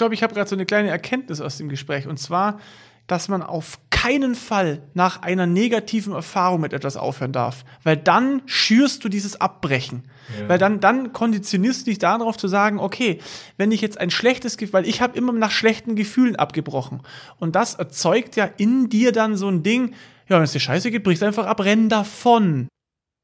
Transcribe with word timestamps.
glaube, 0.00 0.14
ich 0.14 0.22
habe 0.22 0.34
gerade 0.34 0.48
so 0.48 0.56
eine 0.56 0.66
kleine 0.66 0.88
Erkenntnis 0.88 1.40
aus 1.40 1.58
dem 1.58 1.68
Gespräch. 1.68 2.08
Und 2.08 2.18
zwar, 2.18 2.58
dass 3.06 3.28
man 3.28 3.42
auf 3.42 3.78
keinen 3.90 4.34
Fall 4.34 4.82
nach 4.94 5.20
einer 5.22 5.46
negativen 5.46 6.14
Erfahrung 6.14 6.62
mit 6.62 6.72
etwas 6.72 6.96
aufhören 6.96 7.32
darf. 7.32 7.64
Weil 7.82 7.96
dann 7.96 8.42
schürst 8.46 9.04
du 9.04 9.08
dieses 9.08 9.40
Abbrechen. 9.40 10.04
Ja. 10.40 10.48
Weil 10.48 10.58
dann, 10.58 10.80
dann 10.80 11.12
konditionierst 11.12 11.82
du 11.82 11.90
dich 11.90 11.98
darauf 11.98 12.36
zu 12.38 12.48
sagen, 12.48 12.78
okay, 12.78 13.18
wenn 13.58 13.72
ich 13.72 13.82
jetzt 13.82 14.00
ein 14.00 14.10
schlechtes 14.10 14.56
Gefühl, 14.56 14.72
weil 14.72 14.88
ich 14.88 15.02
habe 15.02 15.18
immer 15.18 15.32
nach 15.32 15.50
schlechten 15.50 15.96
Gefühlen 15.96 16.36
abgebrochen. 16.36 17.02
Und 17.38 17.56
das 17.56 17.74
erzeugt 17.74 18.36
ja 18.36 18.48
in 18.56 18.88
dir 18.88 19.12
dann 19.12 19.36
so 19.36 19.48
ein 19.48 19.62
Ding, 19.62 19.94
ja, 20.28 20.36
wenn 20.36 20.44
es 20.44 20.52
dir 20.52 20.60
scheiße 20.60 20.90
geht, 20.90 21.02
brichst 21.02 21.22
einfach 21.22 21.46
ab, 21.46 21.60
renn 21.60 21.88
davon 21.88 22.68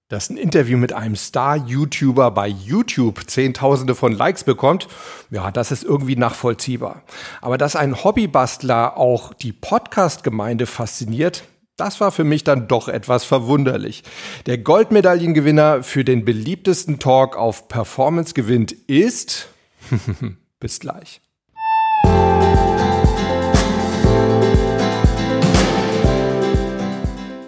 dass 0.09 0.31
ein 0.31 0.37
Interview 0.37 0.79
mit 0.79 0.93
einem 0.93 1.17
Star-YouTuber 1.17 2.31
bei 2.31 2.47
YouTube 2.47 3.29
Zehntausende 3.29 3.97
von 3.97 4.13
Likes 4.13 4.45
bekommt, 4.45 4.87
ja, 5.31 5.51
das 5.51 5.73
ist 5.73 5.83
irgendwie 5.83 6.17
nachvollziehbar. 6.17 7.03
Aber 7.41 7.59
dass 7.59 7.75
ein 7.75 8.05
Hobbybastler 8.05 8.97
auch 8.97 9.35
die 9.35 9.53
Podcast-Gemeinde 9.53 10.67
fasziniert, 10.67 11.45
das 11.77 12.01
war 12.01 12.13
für 12.13 12.25
mich 12.25 12.45
dann 12.45 12.69
doch 12.69 12.89
etwas 12.89 13.25
verwunderlich. 13.25 14.05
Der 14.47 14.59
Goldmedaillengewinner 14.59 15.83
für 15.83 16.05
den 16.05 16.25
beliebtesten 16.25 16.99
Talk 16.99 17.37
auf 17.37 17.69
Performance 17.69 18.33
gewinnt 18.33 18.73
ist. 18.73 19.49
Bis 20.61 20.81
gleich. 20.81 21.21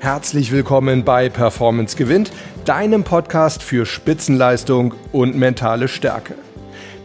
Herzlich 0.01 0.53
willkommen 0.53 1.05
bei 1.05 1.29
Performance 1.29 1.95
gewinnt, 1.95 2.33
deinem 2.69 3.03
Podcast 3.03 3.63
für 3.63 3.87
Spitzenleistung 3.87 4.93
und 5.11 5.35
mentale 5.35 5.89
Stärke. 5.89 6.35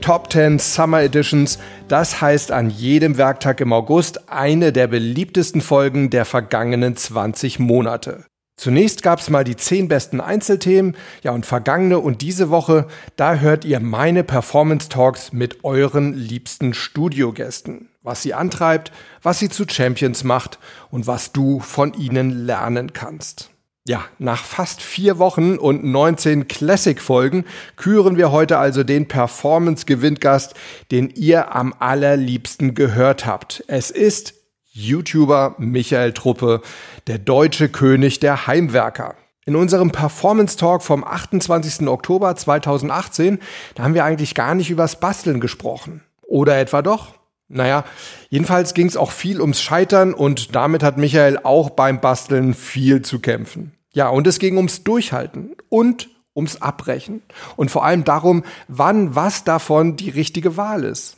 Top 0.01 0.29
10 0.29 0.59
Summer 0.59 1.01
Editions, 1.01 1.57
das 1.87 2.19
heißt 2.19 2.51
an 2.51 2.69
jedem 2.69 3.17
Werktag 3.17 3.61
im 3.61 3.71
August 3.71 4.29
eine 4.29 4.73
der 4.73 4.87
beliebtesten 4.87 5.61
Folgen 5.61 6.09
der 6.09 6.25
vergangenen 6.25 6.97
20 6.97 7.59
Monate. 7.59 8.25
Zunächst 8.57 9.03
gab's 9.03 9.29
mal 9.29 9.45
die 9.45 9.55
10 9.55 9.87
besten 9.87 10.19
Einzelthemen, 10.19 10.97
ja 11.21 11.31
und 11.31 11.45
vergangene 11.45 11.99
und 11.99 12.21
diese 12.21 12.49
Woche, 12.49 12.87
da 13.15 13.35
hört 13.35 13.63
ihr 13.63 13.79
meine 13.79 14.25
Performance 14.25 14.89
Talks 14.89 15.31
mit 15.31 15.63
euren 15.63 16.13
liebsten 16.13 16.73
Studiogästen 16.73 17.87
was 18.05 18.21
sie 18.21 18.33
antreibt, 18.33 18.91
was 19.21 19.39
sie 19.39 19.47
zu 19.47 19.63
Champions 19.65 20.25
macht 20.25 20.59
und 20.91 21.07
was 21.07 21.31
du 21.31 21.61
von 21.61 21.93
ihnen 21.93 22.45
lernen 22.45 22.91
kannst. 22.91 23.52
Ja, 23.85 24.05
nach 24.17 24.45
fast 24.45 24.81
vier 24.81 25.19
Wochen 25.19 25.57
und 25.57 25.83
19 25.83 26.47
Classic-Folgen 26.47 27.43
küren 27.75 28.15
wir 28.15 28.31
heute 28.31 28.57
also 28.57 28.85
den 28.85 29.09
Performance-Gewinngast, 29.09 30.53
den 30.91 31.09
ihr 31.09 31.53
am 31.53 31.73
allerliebsten 31.79 32.75
gehört 32.75 33.25
habt. 33.25 33.61
Es 33.67 33.91
ist 33.91 34.35
YouTuber 34.71 35.55
Michael 35.57 36.13
Truppe, 36.13 36.61
der 37.07 37.17
deutsche 37.17 37.67
König 37.67 38.21
der 38.21 38.47
Heimwerker. 38.47 39.15
In 39.45 39.57
unserem 39.57 39.91
Performance 39.91 40.55
Talk 40.55 40.81
vom 40.81 41.03
28. 41.03 41.85
Oktober 41.85 42.37
2018, 42.37 43.39
da 43.75 43.83
haben 43.83 43.95
wir 43.95 44.05
eigentlich 44.05 44.33
gar 44.33 44.55
nicht 44.55 44.69
übers 44.69 45.01
Basteln 45.01 45.41
gesprochen. 45.41 46.01
Oder 46.21 46.57
etwa 46.57 46.81
doch? 46.81 47.15
Naja, 47.47 47.85
jedenfalls 48.29 48.73
ging 48.73 48.87
es 48.87 48.97
auch 48.97 49.11
viel 49.11 49.41
ums 49.41 49.61
Scheitern 49.61 50.13
und 50.13 50.55
damit 50.55 50.81
hat 50.81 50.97
Michael 50.97 51.39
auch 51.43 51.69
beim 51.69 52.01
Basteln 52.01 52.53
viel 52.53 53.01
zu 53.01 53.19
kämpfen. 53.19 53.73
Ja, 53.91 54.09
und 54.09 54.25
es 54.25 54.39
ging 54.39 54.57
ums 54.57 54.83
Durchhalten 54.83 55.55
und 55.69 56.09
ums 56.35 56.61
Abbrechen 56.61 57.21
und 57.55 57.69
vor 57.69 57.85
allem 57.85 58.03
darum, 58.03 58.43
wann 58.67 59.15
was 59.15 59.43
davon 59.43 59.95
die 59.97 60.09
richtige 60.09 60.57
Wahl 60.57 60.83
ist. 60.83 61.17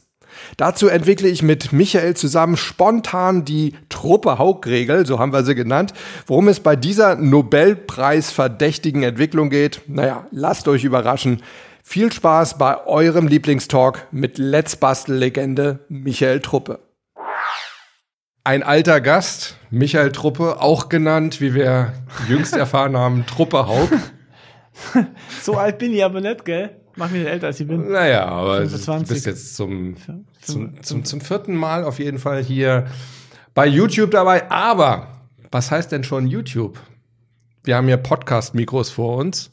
Dazu 0.58 0.88
entwickle 0.88 1.30
ich 1.30 1.42
mit 1.42 1.72
Michael 1.72 2.16
zusammen 2.16 2.58
spontan 2.58 3.46
die 3.46 3.74
Truppe 3.88 4.38
Haug-Regel, 4.38 5.06
so 5.06 5.20
haben 5.20 5.32
wir 5.32 5.44
sie 5.44 5.56
genannt. 5.56 5.94
Worum 6.28 6.50
es 6.50 6.60
bei 6.60 6.76
dieser 6.76 7.16
Nobelpreis 7.16 8.32
verdächtigen 8.32 9.04
Entwicklung 9.04 9.50
geht, 9.50 9.82
naja, 9.88 10.28
lasst 10.32 10.68
euch 10.68 10.84
überraschen. 10.84 11.42
Viel 11.88 12.12
Spaß 12.12 12.58
bei 12.58 12.84
eurem 12.88 13.28
Lieblingstalk 13.28 14.08
mit 14.12 14.40
Let's 14.40 14.76
Bastel-Legende 14.76 15.86
Michael 15.88 16.42
Truppe. 16.42 16.80
Ein 18.44 18.64
alter 18.64 19.00
Gast, 19.00 19.56
Michael 19.70 20.12
Truppe, 20.12 20.60
auch 20.60 20.90
genannt, 20.90 21.40
wie 21.42 21.54
wir 21.54 21.94
jüngst 22.28 22.56
erfahren 22.56 22.98
haben, 22.98 23.28
Truppe 23.28 23.68
Haug. 23.68 23.90
so 25.44 25.58
alt 25.58 25.78
bin 25.78 25.94
ich 25.94 26.04
aber 26.04 26.22
nicht, 26.22 26.44
gell? 26.44 26.72
Mach 26.96 27.12
mich 27.12 27.22
nicht 27.22 27.30
älter, 27.32 27.48
als 27.48 27.60
ich 27.60 27.68
bin. 27.68 27.92
Naja, 27.92 28.26
aber 28.26 28.68
25. 28.68 29.08
du 29.08 29.14
bist 29.14 29.26
jetzt 29.28 29.56
zum, 29.56 29.96
zum, 30.42 30.82
zum, 30.82 31.06
zum 31.06 31.22
vierten 31.22 31.56
Mal 31.56 31.84
auf 31.84 32.00
jeden 32.00 32.18
Fall 32.18 32.44
hier 32.44 32.88
bei 33.54 33.68
YouTube 33.68 34.10
dabei. 34.10 34.50
Aber 34.50 35.20
was 35.52 35.70
heißt 35.70 35.92
denn 35.92 36.04
schon 36.04 36.26
YouTube? 36.26 36.80
Wir 37.64 37.78
haben 37.78 37.86
hier 37.88 37.98
Podcast-Mikros 37.98 38.90
vor 38.90 39.18
uns. 39.18 39.52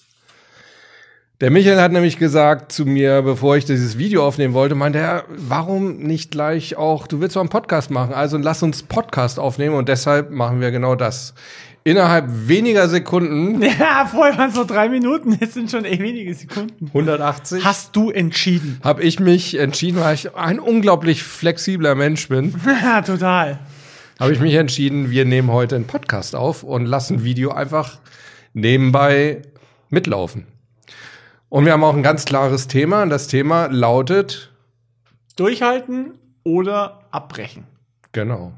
Der 1.43 1.51
Michael 1.51 1.81
hat 1.81 1.91
nämlich 1.91 2.19
gesagt 2.19 2.71
zu 2.71 2.87
mir, 2.87 3.21
bevor 3.23 3.57
ich 3.57 3.65
dieses 3.65 3.99
Video 3.99 4.25
aufnehmen 4.25 4.55
wollte, 4.55 4.77
meinte 4.77 5.01
er, 5.01 5.25
warum 5.29 5.97
nicht 5.97 6.31
gleich 6.31 6.77
auch, 6.77 7.09
du 7.09 7.21
willst 7.21 7.35
doch 7.35 7.41
einen 7.41 7.49
Podcast 7.49 7.91
machen, 7.91 8.15
also 8.15 8.39
lass 8.39 8.63
uns 8.63 8.85
Podcast 8.85 9.41
aufnehmen 9.41 9.75
und 9.75 9.89
deshalb 9.89 10.31
machen 10.31 10.61
wir 10.61 10.71
genau 10.71 10.95
das. 10.95 11.35
Innerhalb 11.83 12.27
weniger 12.47 12.89
Sekunden. 12.89 13.61
Ja, 13.81 14.07
vorher 14.09 14.39
waren 14.39 14.51
es 14.51 14.55
so 14.55 14.65
drei 14.65 14.89
Minuten, 14.89 15.37
jetzt 15.41 15.55
sind 15.55 15.69
schon 15.69 15.85
eh 15.85 15.99
wenige 15.99 16.33
Sekunden. 16.33 16.87
180. 16.87 17.65
Hast 17.65 17.97
du 17.97 18.13
entschieden? 18.13 18.79
Habe 18.85 19.03
ich 19.03 19.19
mich 19.19 19.59
entschieden, 19.59 19.99
weil 19.99 20.15
ich 20.15 20.37
ein 20.37 20.61
unglaublich 20.61 21.25
flexibler 21.25 21.97
Mensch 21.97 22.29
bin. 22.29 22.55
Ja, 22.85 23.03
total. 23.03 23.59
Habe 24.21 24.33
ich 24.33 24.39
mich 24.39 24.55
entschieden, 24.55 25.11
wir 25.11 25.25
nehmen 25.25 25.51
heute 25.51 25.75
einen 25.75 25.89
Podcast 25.89 26.37
auf 26.37 26.63
und 26.63 26.87
lassen 26.87 27.25
Video 27.25 27.51
einfach 27.51 27.99
nebenbei 28.55 29.43
mitlaufen. 29.91 30.52
Und 31.53 31.67
wir 31.67 31.73
haben 31.73 31.85
auch 31.85 31.95
ein 31.95 32.03
ganz 32.03 32.25
klares 32.25 32.67
Thema. 32.67 33.03
Und 33.03 33.11
das 33.11 33.29
Thema 33.29 33.67
lautet 33.67 34.51
Durchhalten 35.37 36.15
oder 36.45 37.03
abbrechen. 37.11 37.65
Genau. 38.13 38.55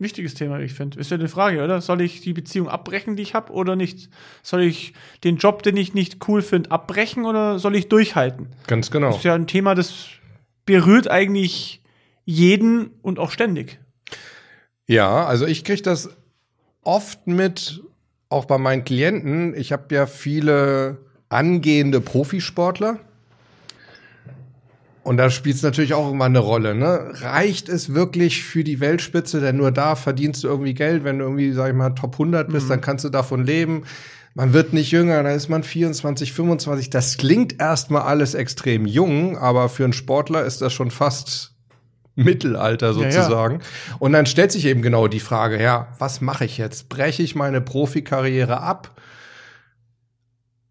Wichtiges 0.00 0.34
Thema, 0.34 0.58
ich 0.58 0.72
finde. 0.72 0.98
Ist 0.98 1.12
ja 1.12 1.18
eine 1.18 1.28
Frage, 1.28 1.62
oder? 1.62 1.80
Soll 1.80 2.00
ich 2.00 2.20
die 2.20 2.32
Beziehung 2.32 2.68
abbrechen, 2.68 3.14
die 3.14 3.22
ich 3.22 3.34
habe, 3.34 3.52
oder 3.52 3.76
nicht? 3.76 4.10
Soll 4.42 4.62
ich 4.62 4.92
den 5.22 5.36
Job, 5.36 5.62
den 5.62 5.76
ich 5.76 5.94
nicht 5.94 6.26
cool 6.26 6.42
finde, 6.42 6.72
abbrechen 6.72 7.26
oder 7.26 7.60
soll 7.60 7.76
ich 7.76 7.88
durchhalten? 7.88 8.48
Ganz 8.66 8.90
genau. 8.90 9.10
Das 9.10 9.18
ist 9.18 9.24
ja 9.24 9.36
ein 9.36 9.46
Thema, 9.46 9.76
das 9.76 10.06
berührt 10.66 11.08
eigentlich 11.08 11.80
jeden 12.24 12.90
und 13.02 13.20
auch 13.20 13.30
ständig. 13.30 13.78
Ja, 14.88 15.26
also 15.26 15.46
ich 15.46 15.62
kriege 15.62 15.82
das 15.82 16.10
oft 16.82 17.28
mit, 17.28 17.84
auch 18.28 18.46
bei 18.46 18.58
meinen 18.58 18.82
Klienten. 18.84 19.54
Ich 19.54 19.70
habe 19.70 19.94
ja 19.94 20.06
viele 20.06 21.08
angehende 21.30 22.00
Profisportler. 22.00 22.98
Und 25.02 25.16
da 25.16 25.30
spielt 25.30 25.56
es 25.56 25.62
natürlich 25.62 25.94
auch 25.94 26.12
immer 26.12 26.26
eine 26.26 26.40
Rolle. 26.40 26.74
Ne? 26.74 27.12
Reicht 27.14 27.70
es 27.70 27.94
wirklich 27.94 28.44
für 28.44 28.62
die 28.62 28.80
Weltspitze? 28.80 29.40
Denn 29.40 29.56
nur 29.56 29.72
da 29.72 29.96
verdienst 29.96 30.44
du 30.44 30.48
irgendwie 30.48 30.74
Geld. 30.74 31.04
Wenn 31.04 31.18
du 31.18 31.24
irgendwie, 31.24 31.52
sag 31.52 31.68
ich 31.68 31.74
mal, 31.74 31.90
Top 31.90 32.14
100 32.14 32.48
bist, 32.48 32.66
mhm. 32.66 32.70
dann 32.70 32.80
kannst 32.82 33.04
du 33.06 33.08
davon 33.08 33.46
leben. 33.46 33.84
Man 34.34 34.52
wird 34.52 34.72
nicht 34.72 34.92
jünger, 34.92 35.22
da 35.22 35.32
ist 35.32 35.48
man 35.48 35.64
24, 35.64 36.32
25. 36.32 36.90
Das 36.90 37.16
klingt 37.16 37.60
erstmal 37.60 38.02
alles 38.02 38.34
extrem 38.34 38.86
jung, 38.86 39.36
aber 39.36 39.68
für 39.68 39.84
einen 39.84 39.92
Sportler 39.92 40.44
ist 40.44 40.60
das 40.60 40.72
schon 40.72 40.90
fast 40.90 41.54
Mittelalter 42.14 42.92
sozusagen. 42.92 43.56
Ja, 43.56 43.60
ja. 43.60 43.96
Und 43.98 44.12
dann 44.12 44.26
stellt 44.26 44.52
sich 44.52 44.66
eben 44.66 44.82
genau 44.82 45.08
die 45.08 45.20
Frage, 45.20 45.60
ja, 45.60 45.88
was 45.98 46.20
mache 46.20 46.44
ich 46.44 46.58
jetzt? 46.58 46.88
Breche 46.88 47.22
ich 47.22 47.34
meine 47.34 47.60
Profikarriere 47.60 48.60
ab? 48.60 48.92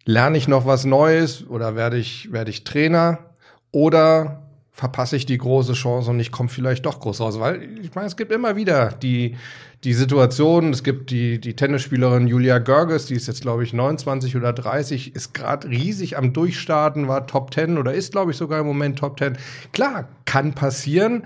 Lerne 0.10 0.40
ich 0.40 0.48
noch 0.48 0.66
was 0.66 0.86
Neues 0.86 1.48
oder 1.48 1.76
werde 1.76 1.98
ich, 1.98 2.32
werde 2.32 2.50
ich 2.50 2.64
Trainer 2.64 3.20
oder 3.72 4.42
verpasse 4.72 5.16
ich 5.16 5.28
die 5.28 5.38
große 5.38 5.74
Chance 5.74 6.10
und 6.10 6.20
ich 6.20 6.32
komme 6.32 6.50
vielleicht 6.50 6.88
doch 6.88 7.00
groß 7.00 7.22
raus. 7.22 7.40
Weil 7.40 7.62
ich 7.80 7.94
meine, 7.94 8.08
es 8.08 8.18
gibt 8.18 8.32
immer 8.32 8.56
wieder 8.56 8.90
die, 8.90 9.38
die 9.84 9.94
Situation, 9.94 10.72
es 10.72 10.84
gibt 10.84 11.12
die, 11.12 11.40
die 11.40 11.56
Tennisspielerin 11.56 12.26
Julia 12.26 12.58
Görges, 12.58 13.06
die 13.06 13.14
ist 13.14 13.28
jetzt, 13.28 13.42
glaube 13.42 13.64
ich, 13.64 13.72
29 13.72 14.36
oder 14.36 14.52
30, 14.52 15.16
ist 15.16 15.36
gerade 15.36 15.70
riesig 15.70 16.18
am 16.18 16.34
Durchstarten, 16.34 17.08
war 17.08 17.28
Top 17.28 17.54
10 17.54 17.78
oder 17.78 17.94
ist, 17.94 18.12
glaube 18.12 18.32
ich, 18.32 18.38
sogar 18.38 18.62
im 18.62 18.66
Moment 18.66 18.98
Top 18.98 19.20
10. 19.20 19.38
Klar, 19.74 20.10
kann 20.26 20.54
passieren. 20.54 21.26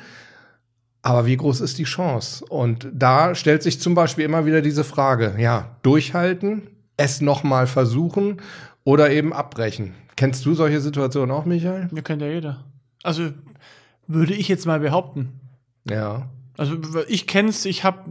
Aber 1.04 1.26
wie 1.26 1.38
groß 1.38 1.62
ist 1.62 1.78
die 1.78 1.84
Chance? 1.86 2.44
Und 2.46 2.88
da 2.94 3.34
stellt 3.34 3.64
sich 3.64 3.80
zum 3.80 3.96
Beispiel 3.96 4.26
immer 4.26 4.46
wieder 4.46 4.62
diese 4.62 4.84
Frage, 4.84 5.36
ja, 5.38 5.78
durchhalten, 5.84 6.64
es 6.98 7.22
nochmal 7.22 7.68
versuchen 7.68 8.42
oder 8.84 9.12
eben 9.12 9.34
abbrechen. 9.34 9.94
Kennst 10.16 10.46
du 10.46 10.54
solche 10.54 10.82
Situationen 10.82 11.32
auch, 11.32 11.46
Michael? 11.46 11.90
Mir 11.92 12.04
kennt 12.04 12.22
ja 12.22 12.28
jeder. 12.28 12.64
Also 13.02 13.30
würde 14.08 14.34
ich 14.34 14.48
jetzt 14.48 14.66
mal 14.66 14.80
behaupten. 14.80 15.40
Ja. 15.90 16.30
Also 16.58 16.78
ich 17.08 17.26
kenn's, 17.28 17.66
ich 17.66 17.84
habe 17.84 18.10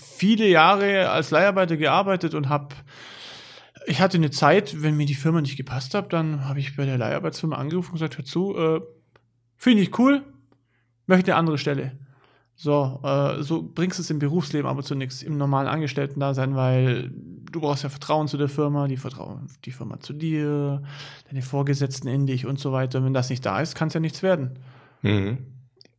viele 0.00 0.46
Jahre 0.46 1.10
als 1.10 1.30
Leiharbeiter 1.30 1.76
gearbeitet 1.76 2.34
und 2.34 2.48
habe 2.48 2.74
ich 3.86 4.02
hatte 4.02 4.18
eine 4.18 4.30
Zeit, 4.30 4.82
wenn 4.82 4.96
mir 4.96 5.06
die 5.06 5.14
Firma 5.14 5.40
nicht 5.40 5.56
gepasst 5.56 5.94
hat, 5.94 6.12
dann 6.12 6.46
habe 6.46 6.60
ich 6.60 6.76
bei 6.76 6.84
der 6.84 6.98
Leiharbeitsfirma 6.98 7.56
angerufen 7.56 7.92
und 7.92 7.94
gesagt, 7.94 8.18
hör 8.18 8.24
zu, 8.24 8.56
äh, 8.56 8.80
finde 9.56 9.82
ich 9.82 9.98
cool, 9.98 10.22
möchte 11.06 11.32
eine 11.32 11.38
andere 11.38 11.56
Stelle. 11.56 11.92
So, 12.60 13.00
äh, 13.04 13.40
so 13.44 13.62
bringst 13.62 14.00
es 14.00 14.10
im 14.10 14.18
Berufsleben 14.18 14.68
aber 14.68 14.82
zu 14.82 14.96
nichts, 14.96 15.22
im 15.22 15.38
normalen 15.38 15.68
Angestellten-Dasein, 15.68 16.56
weil 16.56 17.08
du 17.08 17.60
brauchst 17.60 17.84
ja 17.84 17.88
Vertrauen 17.88 18.26
zu 18.26 18.36
der 18.36 18.48
Firma, 18.48 18.88
die 18.88 18.96
Vertrauen 18.96 19.46
die 19.64 19.70
Firma 19.70 20.00
zu 20.00 20.12
dir, 20.12 20.82
deine 21.28 21.42
Vorgesetzten 21.42 22.08
in 22.08 22.26
dich 22.26 22.46
und 22.46 22.58
so 22.58 22.72
weiter. 22.72 22.98
Und 22.98 23.04
wenn 23.04 23.14
das 23.14 23.30
nicht 23.30 23.46
da 23.46 23.60
ist, 23.60 23.76
kann 23.76 23.86
es 23.88 23.94
ja 23.94 24.00
nichts 24.00 24.24
werden. 24.24 24.58
Mhm. 25.02 25.38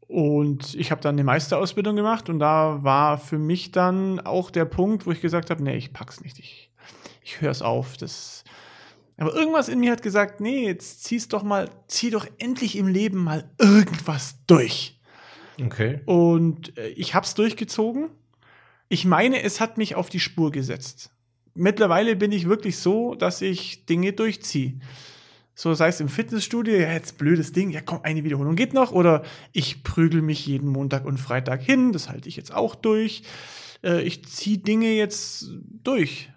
Und 0.10 0.76
ich 0.76 0.92
habe 0.92 1.00
dann 1.00 1.16
eine 1.16 1.24
Meisterausbildung 1.24 1.96
gemacht 1.96 2.28
und 2.28 2.40
da 2.40 2.84
war 2.84 3.18
für 3.18 3.40
mich 3.40 3.72
dann 3.72 4.20
auch 4.20 4.52
der 4.52 4.66
Punkt, 4.66 5.06
wo 5.06 5.12
ich 5.12 5.22
gesagt 5.22 5.50
habe, 5.52 5.64
nee, 5.64 5.78
ich 5.78 5.94
pack's 5.94 6.20
nicht, 6.20 6.40
ich, 6.40 6.74
ich 7.24 7.40
höre 7.40 7.52
es 7.52 7.62
auf. 7.62 7.96
Das, 7.96 8.44
aber 9.16 9.34
irgendwas 9.34 9.70
in 9.70 9.80
mir 9.80 9.94
hat 9.94 10.02
gesagt, 10.02 10.42
nee, 10.42 10.66
jetzt 10.66 11.06
zieh's 11.06 11.30
doch 11.30 11.44
mal, 11.44 11.70
zieh 11.88 12.10
doch 12.10 12.28
endlich 12.38 12.76
im 12.76 12.88
Leben 12.88 13.24
mal 13.24 13.50
irgendwas 13.60 14.40
durch. 14.46 14.99
Okay. 15.64 16.02
Und 16.06 16.78
äh, 16.78 16.90
ich 16.90 17.14
habe 17.14 17.26
es 17.26 17.34
durchgezogen. 17.34 18.10
Ich 18.88 19.06
meine, 19.06 19.44
es 19.44 19.60
hat 19.60 19.78
mich 19.78 19.96
auf 19.96 20.10
die 20.10 20.20
Spur 20.20 20.52
gesetzt. 20.52 21.12
Mittlerweile 21.54 22.16
bin 22.16 22.32
ich 22.32 22.48
wirklich 22.48 22.78
so, 22.78 23.16
dass 23.16 23.42
ich 23.42 23.86
Dinge 23.86 24.14
durchziehe. 24.14 24.80
So 25.54 25.74
sei 25.74 25.90
es 25.90 26.00
im 26.00 26.08
Fitnessstudio, 26.08 26.76
ja, 26.76 26.94
jetzt 26.94 27.18
blödes 27.18 27.52
Ding, 27.52 27.70
ja 27.70 27.82
komm, 27.82 28.00
eine 28.04 28.24
Wiederholung 28.24 28.56
geht 28.56 28.74
noch. 28.74 28.92
Oder 28.94 29.24
ich 29.52 29.84
prügel 29.84 30.22
mich 30.22 30.46
jeden 30.48 30.70
Montag 30.70 31.06
und 31.06 31.18
Freitag 31.18 31.62
hin, 31.62 31.92
das 31.92 32.10
halte 32.10 32.30
ich 32.30 32.38
jetzt 32.38 32.54
auch 32.54 32.76
durch. 32.76 33.24
Äh, 33.84 34.02
ich 34.04 34.26
ziehe 34.26 34.58
Dinge 34.58 34.94
jetzt 34.94 35.50
durch. 35.84 36.30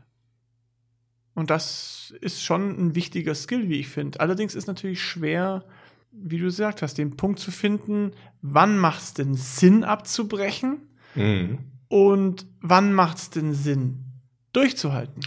Und 1.35 1.51
das 1.51 2.13
ist 2.21 2.43
schon 2.43 2.71
ein 2.71 2.95
wichtiger 2.95 3.35
Skill, 3.35 3.69
wie 3.69 3.81
ich 3.81 3.89
finde. 3.89 4.21
Allerdings 4.21 4.55
ist 4.55 4.67
natürlich 4.67 5.03
schwer, 5.03 5.65
wie 6.13 6.39
du 6.39 6.45
gesagt 6.45 6.83
hast, 6.83 6.99
den 6.99 7.17
Punkt 7.17 7.39
zu 7.41 7.51
finden, 7.51 8.13
wann 8.43 8.79
macht 8.79 9.03
es 9.03 9.15
denn 9.15 9.35
Sinn 9.35 9.85
abzubrechen 9.85 10.79
Mhm. 11.15 11.59
und 11.89 12.47
wann 12.61 12.93
macht 12.93 13.19
es 13.19 13.31
denn 13.31 13.55
Sinn 13.55 14.05
durchzuhalten. 14.53 15.21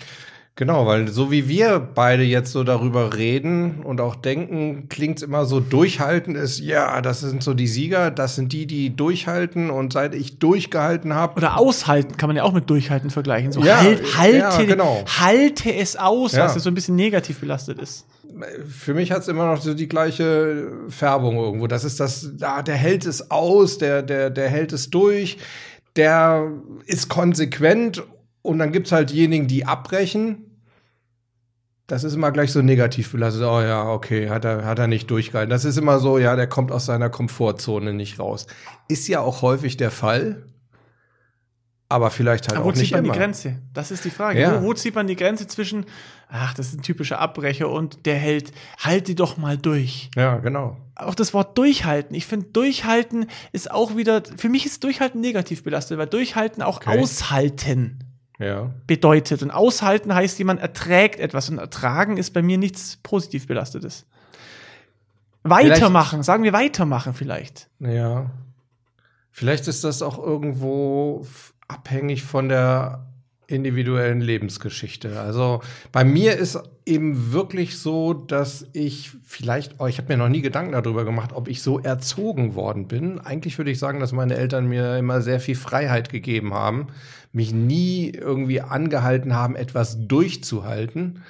Genau, 0.57 0.85
weil 0.87 1.09
so 1.09 1.31
wie 1.31 1.49
wir 1.49 1.79
beide 1.79 2.23
jetzt 2.23 2.53
so 2.53 2.63
darüber 2.63 3.13
reden 3.17 3.81
und 3.83 3.99
auch 3.99 4.15
denken, 4.15 4.87
klingt 4.87 5.17
es 5.17 5.23
immer 5.23 5.45
so, 5.45 5.59
durchhalten 5.59 6.35
ist, 6.35 6.59
ja, 6.59 7.01
das 7.01 7.19
sind 7.19 7.43
so 7.43 7.53
die 7.53 7.67
Sieger, 7.67 8.09
das 8.09 8.35
sind 8.35 8.53
die, 8.53 8.65
die 8.65 8.95
durchhalten 8.95 9.69
und 9.69 9.91
seit 9.91 10.15
ich 10.15 10.39
durchgehalten 10.39 11.13
habe. 11.13 11.35
Oder 11.35 11.57
aushalten 11.57 12.15
kann 12.15 12.29
man 12.29 12.37
ja 12.37 12.43
auch 12.43 12.53
mit 12.53 12.69
durchhalten 12.69 13.09
vergleichen. 13.09 13.51
So 13.51 13.59
Ja, 13.65 13.81
halt, 13.81 14.17
halte, 14.17 14.37
ja, 14.37 14.61
genau. 14.63 15.03
halte 15.19 15.73
es 15.73 15.97
aus, 15.97 16.31
Ja. 16.31 16.45
was 16.45 16.53
ja 16.55 16.61
so 16.61 16.69
ein 16.69 16.73
bisschen 16.75 16.95
negativ 16.95 17.41
belastet 17.41 17.77
ist. 17.79 18.05
Für 18.67 18.93
mich 18.93 19.11
hat 19.11 19.21
es 19.21 19.27
immer 19.27 19.45
noch 19.45 19.61
so 19.61 19.73
die 19.73 19.87
gleiche 19.87 20.71
Färbung 20.89 21.37
irgendwo. 21.37 21.67
Das 21.67 21.83
ist 21.83 21.99
das, 21.99 22.31
ah, 22.41 22.61
der 22.61 22.75
hält 22.75 23.05
es 23.05 23.31
aus, 23.31 23.77
der, 23.77 24.01
der, 24.01 24.29
der 24.29 24.49
hält 24.49 24.73
es 24.73 24.89
durch, 24.89 25.37
der 25.95 26.51
ist 26.85 27.09
konsequent 27.09 28.03
und 28.41 28.59
dann 28.59 28.71
gibt's 28.71 28.91
halt 28.91 29.11
diejenigen, 29.11 29.47
die 29.47 29.65
abbrechen. 29.65 30.45
Das 31.87 32.03
ist 32.03 32.15
immer 32.15 32.31
gleich 32.31 32.51
so 32.51 32.61
negativ 32.61 33.11
belastet. 33.11 33.43
Oh 33.43 33.61
ja, 33.61 33.87
okay, 33.89 34.29
hat 34.29 34.43
er, 34.43 34.65
hat 34.65 34.79
er 34.79 34.87
nicht 34.87 35.09
durchgehalten. 35.09 35.51
Das 35.51 35.65
ist 35.65 35.77
immer 35.77 35.99
so, 35.99 36.17
ja, 36.17 36.35
der 36.35 36.47
kommt 36.47 36.71
aus 36.71 36.87
seiner 36.87 37.09
Komfortzone 37.09 37.93
nicht 37.93 38.19
raus. 38.19 38.47
Ist 38.87 39.07
ja 39.07 39.19
auch 39.19 39.41
häufig 39.43 39.77
der 39.77 39.91
Fall. 39.91 40.43
Aber 41.95 42.11
vielleicht 42.11 42.49
halt 42.49 42.57
Aber 42.57 42.65
wo 42.65 42.69
auch 42.69 42.73
zieht 42.73 42.81
nicht 42.81 42.91
man 42.91 43.05
immer. 43.05 43.13
die 43.13 43.19
Grenze? 43.19 43.55
Das 43.73 43.89
ist 43.89 44.03
die 44.03 44.09
Frage. 44.09 44.41
Ja. 44.41 44.61
Wo, 44.61 44.65
wo 44.67 44.73
zieht 44.73 44.95
man 44.95 45.07
die 45.07 45.15
Grenze 45.15 45.47
zwischen, 45.47 45.85
ach, 46.27 46.53
das 46.53 46.67
ist 46.67 46.79
ein 46.79 46.81
typischer 46.81 47.19
Abbrecher 47.19 47.69
und 47.69 48.05
der 48.05 48.15
hält, 48.15 48.51
halte 48.79 49.15
doch 49.15 49.37
mal 49.37 49.57
durch. 49.57 50.09
Ja, 50.13 50.35
genau. 50.39 50.75
Auch 50.95 51.15
das 51.15 51.33
Wort 51.33 51.57
durchhalten. 51.57 52.13
Ich 52.13 52.25
finde, 52.25 52.47
durchhalten 52.47 53.27
ist 53.53 53.71
auch 53.71 53.95
wieder, 53.95 54.23
für 54.35 54.49
mich 54.49 54.65
ist 54.65 54.83
durchhalten 54.83 55.21
negativ 55.21 55.63
belastet, 55.63 55.97
weil 55.97 56.07
durchhalten 56.07 56.61
auch 56.61 56.77
Okay. 56.81 56.99
aushalten 56.99 58.03
Ja. 58.39 58.73
bedeutet. 58.87 59.41
Und 59.41 59.51
aushalten 59.51 60.13
heißt, 60.13 60.37
jemand 60.37 60.59
erträgt 60.59 61.21
etwas. 61.21 61.49
Und 61.49 61.59
ertragen 61.59 62.17
ist 62.17 62.33
bei 62.33 62.41
mir 62.41 62.57
nichts 62.57 62.97
positiv 63.03 63.47
belastetes. 63.47 64.05
Weitermachen, 65.43 66.23
sagen 66.23 66.43
wir 66.43 66.51
weitermachen 66.51 67.13
vielleicht. 67.13 67.69
Ja. 67.79 68.31
Vielleicht 69.31 69.67
ist 69.67 69.83
das 69.83 70.01
auch 70.01 70.17
irgendwo 70.17 71.25
abhängig 71.67 72.23
von 72.23 72.49
der 72.49 73.05
individuellen 73.47 74.21
Lebensgeschichte. 74.21 75.19
Also 75.19 75.61
bei 75.91 76.03
mir 76.03 76.35
ist 76.37 76.59
eben 76.85 77.31
wirklich 77.31 77.77
so, 77.77 78.13
dass 78.13 78.67
ich 78.73 79.11
vielleicht, 79.23 79.75
oh, 79.79 79.87
ich 79.87 79.97
habe 79.97 80.13
mir 80.13 80.17
noch 80.17 80.29
nie 80.29 80.41
Gedanken 80.41 80.71
darüber 80.71 81.05
gemacht, 81.05 81.31
ob 81.33 81.47
ich 81.47 81.61
so 81.61 81.79
erzogen 81.79 82.55
worden 82.55 82.87
bin. 82.87 83.19
Eigentlich 83.19 83.57
würde 83.57 83.71
ich 83.71 83.79
sagen, 83.79 83.99
dass 83.99 84.11
meine 84.11 84.35
Eltern 84.35 84.67
mir 84.67 84.97
immer 84.97 85.21
sehr 85.21 85.39
viel 85.39 85.55
Freiheit 85.55 86.09
gegeben 86.09 86.53
haben, 86.53 86.87
mich 87.31 87.53
nie 87.53 88.09
irgendwie 88.09 88.61
angehalten 88.61 89.35
haben, 89.35 89.55
etwas 89.55 90.07
durchzuhalten. 90.07 91.23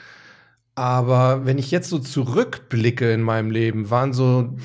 Aber 0.76 1.46
wenn 1.46 1.58
ich 1.58 1.72
jetzt 1.72 1.90
so 1.90 2.00
zurückblicke 2.00 3.12
in 3.12 3.22
meinem 3.22 3.50
Leben, 3.50 3.90
waren 3.90 4.14
so 4.14 4.56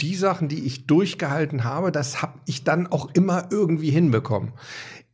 die 0.00 0.16
Sachen, 0.16 0.48
die 0.48 0.66
ich 0.66 0.88
durchgehalten 0.88 1.62
habe, 1.62 1.92
das 1.92 2.20
habe 2.20 2.38
ich 2.46 2.64
dann 2.64 2.88
auch 2.88 3.10
immer 3.14 3.46
irgendwie 3.52 3.90
hinbekommen. 3.90 4.52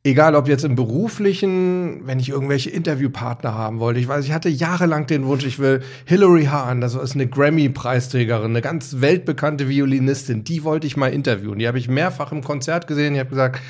Egal 0.09 0.35
ob 0.35 0.49
jetzt 0.49 0.65
im 0.65 0.75
beruflichen, 0.75 2.07
wenn 2.07 2.19
ich 2.19 2.31
irgendwelche 2.31 2.71
Interviewpartner 2.71 3.53
haben 3.53 3.79
wollte. 3.79 4.01
Ich 4.01 4.09
weiß, 4.09 4.25
ich 4.25 4.33
hatte 4.33 4.49
jahrelang 4.49 5.07
den 5.07 5.27
Wunsch, 5.27 5.45
ich 5.45 5.59
will 5.59 5.83
Hillary 6.07 6.47
Hahn, 6.47 6.81
das 6.81 6.95
ist 6.95 7.15
eine 7.15 7.27
Grammy-Preisträgerin, 7.27 8.53
eine 8.53 8.63
ganz 8.63 9.03
weltbekannte 9.03 9.69
Violinistin, 9.69 10.45
die 10.45 10.65
wollte 10.65 10.87
ich 10.87 10.97
mal 10.97 11.13
interviewen. 11.13 11.59
Die 11.59 11.69
habe 11.69 11.79
ich 11.79 11.89
mehrfach 11.89 12.33
im 12.33 12.43
Konzert 12.43 12.87
gesehen. 12.87 13.13
Ich 13.13 13.21
habe 13.21 13.29
gesagt, 13.29 13.61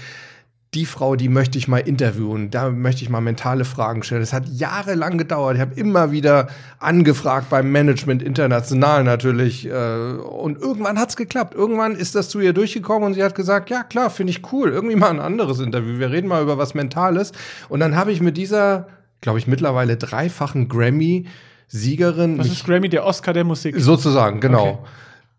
die 0.75 0.85
Frau, 0.85 1.17
die 1.17 1.31
möchte 1.31 1.57
ich 1.57 1.67
mal 1.67 1.79
interviewen, 1.79 2.51
da 2.51 2.71
möchte 2.71 3.03
ich 3.03 3.09
mal 3.09 3.23
mentale 3.23 3.65
Fragen 3.65 4.03
stellen. 4.03 4.21
Das 4.21 4.35
hat 4.35 4.47
jahrelang 4.49 5.17
gedauert. 5.17 5.57
Ich 5.57 5.63
habe 5.63 5.75
immer 5.75 6.13
wieder 6.13 6.49
angefragt 6.79 7.49
beim 7.49 7.73
Management 7.73 8.23
international 8.23 9.03
natürlich. 9.03 9.67
Äh, 9.67 9.71
und 9.71 10.61
irgendwann 10.61 10.99
hat's 10.99 11.17
geklappt. 11.17 11.55
Irgendwann 11.55 11.97
ist 11.97 12.15
das 12.15 12.29
zu 12.29 12.41
ihr 12.41 12.53
durchgekommen 12.53 13.05
und 13.05 13.15
sie 13.15 13.25
hat 13.25 13.35
gesagt, 13.35 13.71
ja 13.71 13.83
klar, 13.83 14.11
finde 14.11 14.33
ich 14.33 14.53
cool. 14.53 14.69
Irgendwie 14.69 14.97
mal 14.97 15.09
ein 15.09 15.21
anderes 15.21 15.59
Interview. 15.59 15.99
Wir 15.99 16.11
reden 16.11 16.29
mal 16.29 16.43
über 16.43 16.59
was 16.59 16.75
Mentales. 16.75 17.33
Und 17.71 17.81
dann 17.81 17.97
habe 17.97 18.13
ich 18.13 18.21
mit 18.21 18.37
dieser, 18.37 18.89
glaube 19.23 19.39
ich, 19.39 19.47
mittlerweile 19.47 19.97
dreifachen 19.97 20.69
Grammy-Siegerin 20.69 22.39
Was 22.39 22.47
mich 22.47 22.59
ist 22.59 22.67
Grammy, 22.67 22.91
der 22.91 23.07
Oscar 23.07 23.33
der 23.33 23.45
Musik? 23.45 23.75
Sozusagen, 23.79 24.41
genau. 24.41 24.69
Okay. 24.69 24.79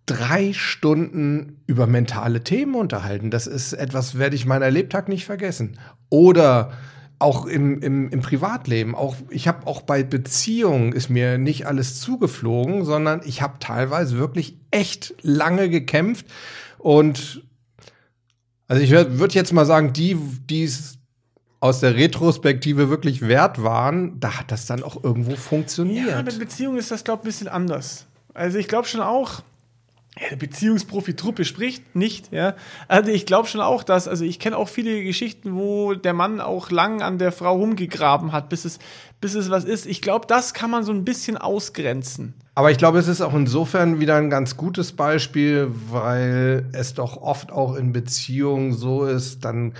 Drei 0.09 0.53
Stunden 0.53 1.61
über 1.67 1.85
mentale 1.85 2.43
Themen 2.43 2.73
unterhalten. 2.73 3.29
Das 3.29 3.45
ist 3.45 3.73
etwas, 3.73 4.17
werde 4.17 4.35
ich 4.35 4.47
meiner 4.47 4.71
Lebtag 4.71 5.07
nicht 5.07 5.25
vergessen. 5.25 5.77
Oder 6.09 6.71
auch 7.19 7.45
im, 7.45 7.79
im, 7.81 8.09
im 8.09 8.21
Privatleben. 8.21 8.95
Auch, 8.95 9.15
ich 9.29 9.47
habe 9.47 9.67
auch 9.67 9.81
bei 9.81 10.03
Beziehungen 10.03 10.93
ist 10.93 11.09
mir 11.09 11.37
nicht 11.37 11.67
alles 11.67 11.99
zugeflogen, 11.99 12.85
sondern 12.85 13.21
ich 13.23 13.41
habe 13.43 13.59
teilweise 13.59 14.17
wirklich 14.17 14.57
echt 14.71 15.13
lange 15.21 15.69
gekämpft. 15.69 16.25
Und 16.79 17.43
also 18.67 18.81
ich 18.81 18.89
würde 18.89 19.35
jetzt 19.35 19.53
mal 19.53 19.65
sagen, 19.65 19.93
die, 19.93 20.15
die 20.49 20.63
es 20.63 20.97
aus 21.59 21.81
der 21.81 21.95
Retrospektive 21.95 22.89
wirklich 22.89 23.21
wert 23.21 23.61
waren, 23.61 24.19
da 24.19 24.39
hat 24.39 24.51
das 24.51 24.65
dann 24.65 24.81
auch 24.81 25.03
irgendwo 25.03 25.35
funktioniert. 25.35 26.09
Ja, 26.09 26.23
mit 26.23 26.39
Beziehungen 26.39 26.77
ist 26.77 26.89
das, 26.89 27.03
glaube 27.03 27.21
ich, 27.21 27.25
ein 27.25 27.29
bisschen 27.29 27.47
anders. 27.49 28.05
Also 28.33 28.57
ich 28.57 28.67
glaube 28.67 28.87
schon 28.87 29.01
auch, 29.01 29.43
ja, 30.17 30.29
der 30.29 30.37
Beziehungsprofi-Truppe 30.37 31.45
spricht 31.45 31.95
nicht, 31.95 32.31
ja. 32.31 32.55
Also 32.87 33.11
ich 33.11 33.25
glaube 33.25 33.47
schon 33.47 33.61
auch, 33.61 33.83
dass, 33.83 34.07
also 34.07 34.25
ich 34.25 34.39
kenne 34.39 34.57
auch 34.57 34.67
viele 34.67 35.03
Geschichten, 35.03 35.55
wo 35.55 35.93
der 35.93 36.13
Mann 36.13 36.41
auch 36.41 36.71
lang 36.71 37.01
an 37.01 37.19
der 37.19 37.31
Frau 37.31 37.55
rumgegraben 37.55 38.31
hat, 38.31 38.49
bis 38.49 38.65
es, 38.65 38.79
bis 39.21 39.35
es 39.35 39.49
was 39.49 39.63
ist. 39.63 39.85
Ich 39.85 40.01
glaube, 40.01 40.25
das 40.27 40.53
kann 40.53 40.71
man 40.71 40.83
so 40.83 40.91
ein 40.91 41.05
bisschen 41.05 41.37
ausgrenzen. 41.37 42.33
Aber 42.55 42.71
ich 42.71 42.77
glaube, 42.77 42.99
es 42.99 43.07
ist 43.07 43.21
auch 43.21 43.33
insofern 43.33 44.01
wieder 44.01 44.17
ein 44.17 44.29
ganz 44.29 44.57
gutes 44.57 44.91
Beispiel, 44.91 45.71
weil 45.89 46.67
es 46.73 46.93
doch 46.93 47.21
oft 47.21 47.51
auch 47.51 47.75
in 47.75 47.93
Beziehungen 47.93 48.73
so 48.73 49.05
ist, 49.05 49.45
dann 49.45 49.73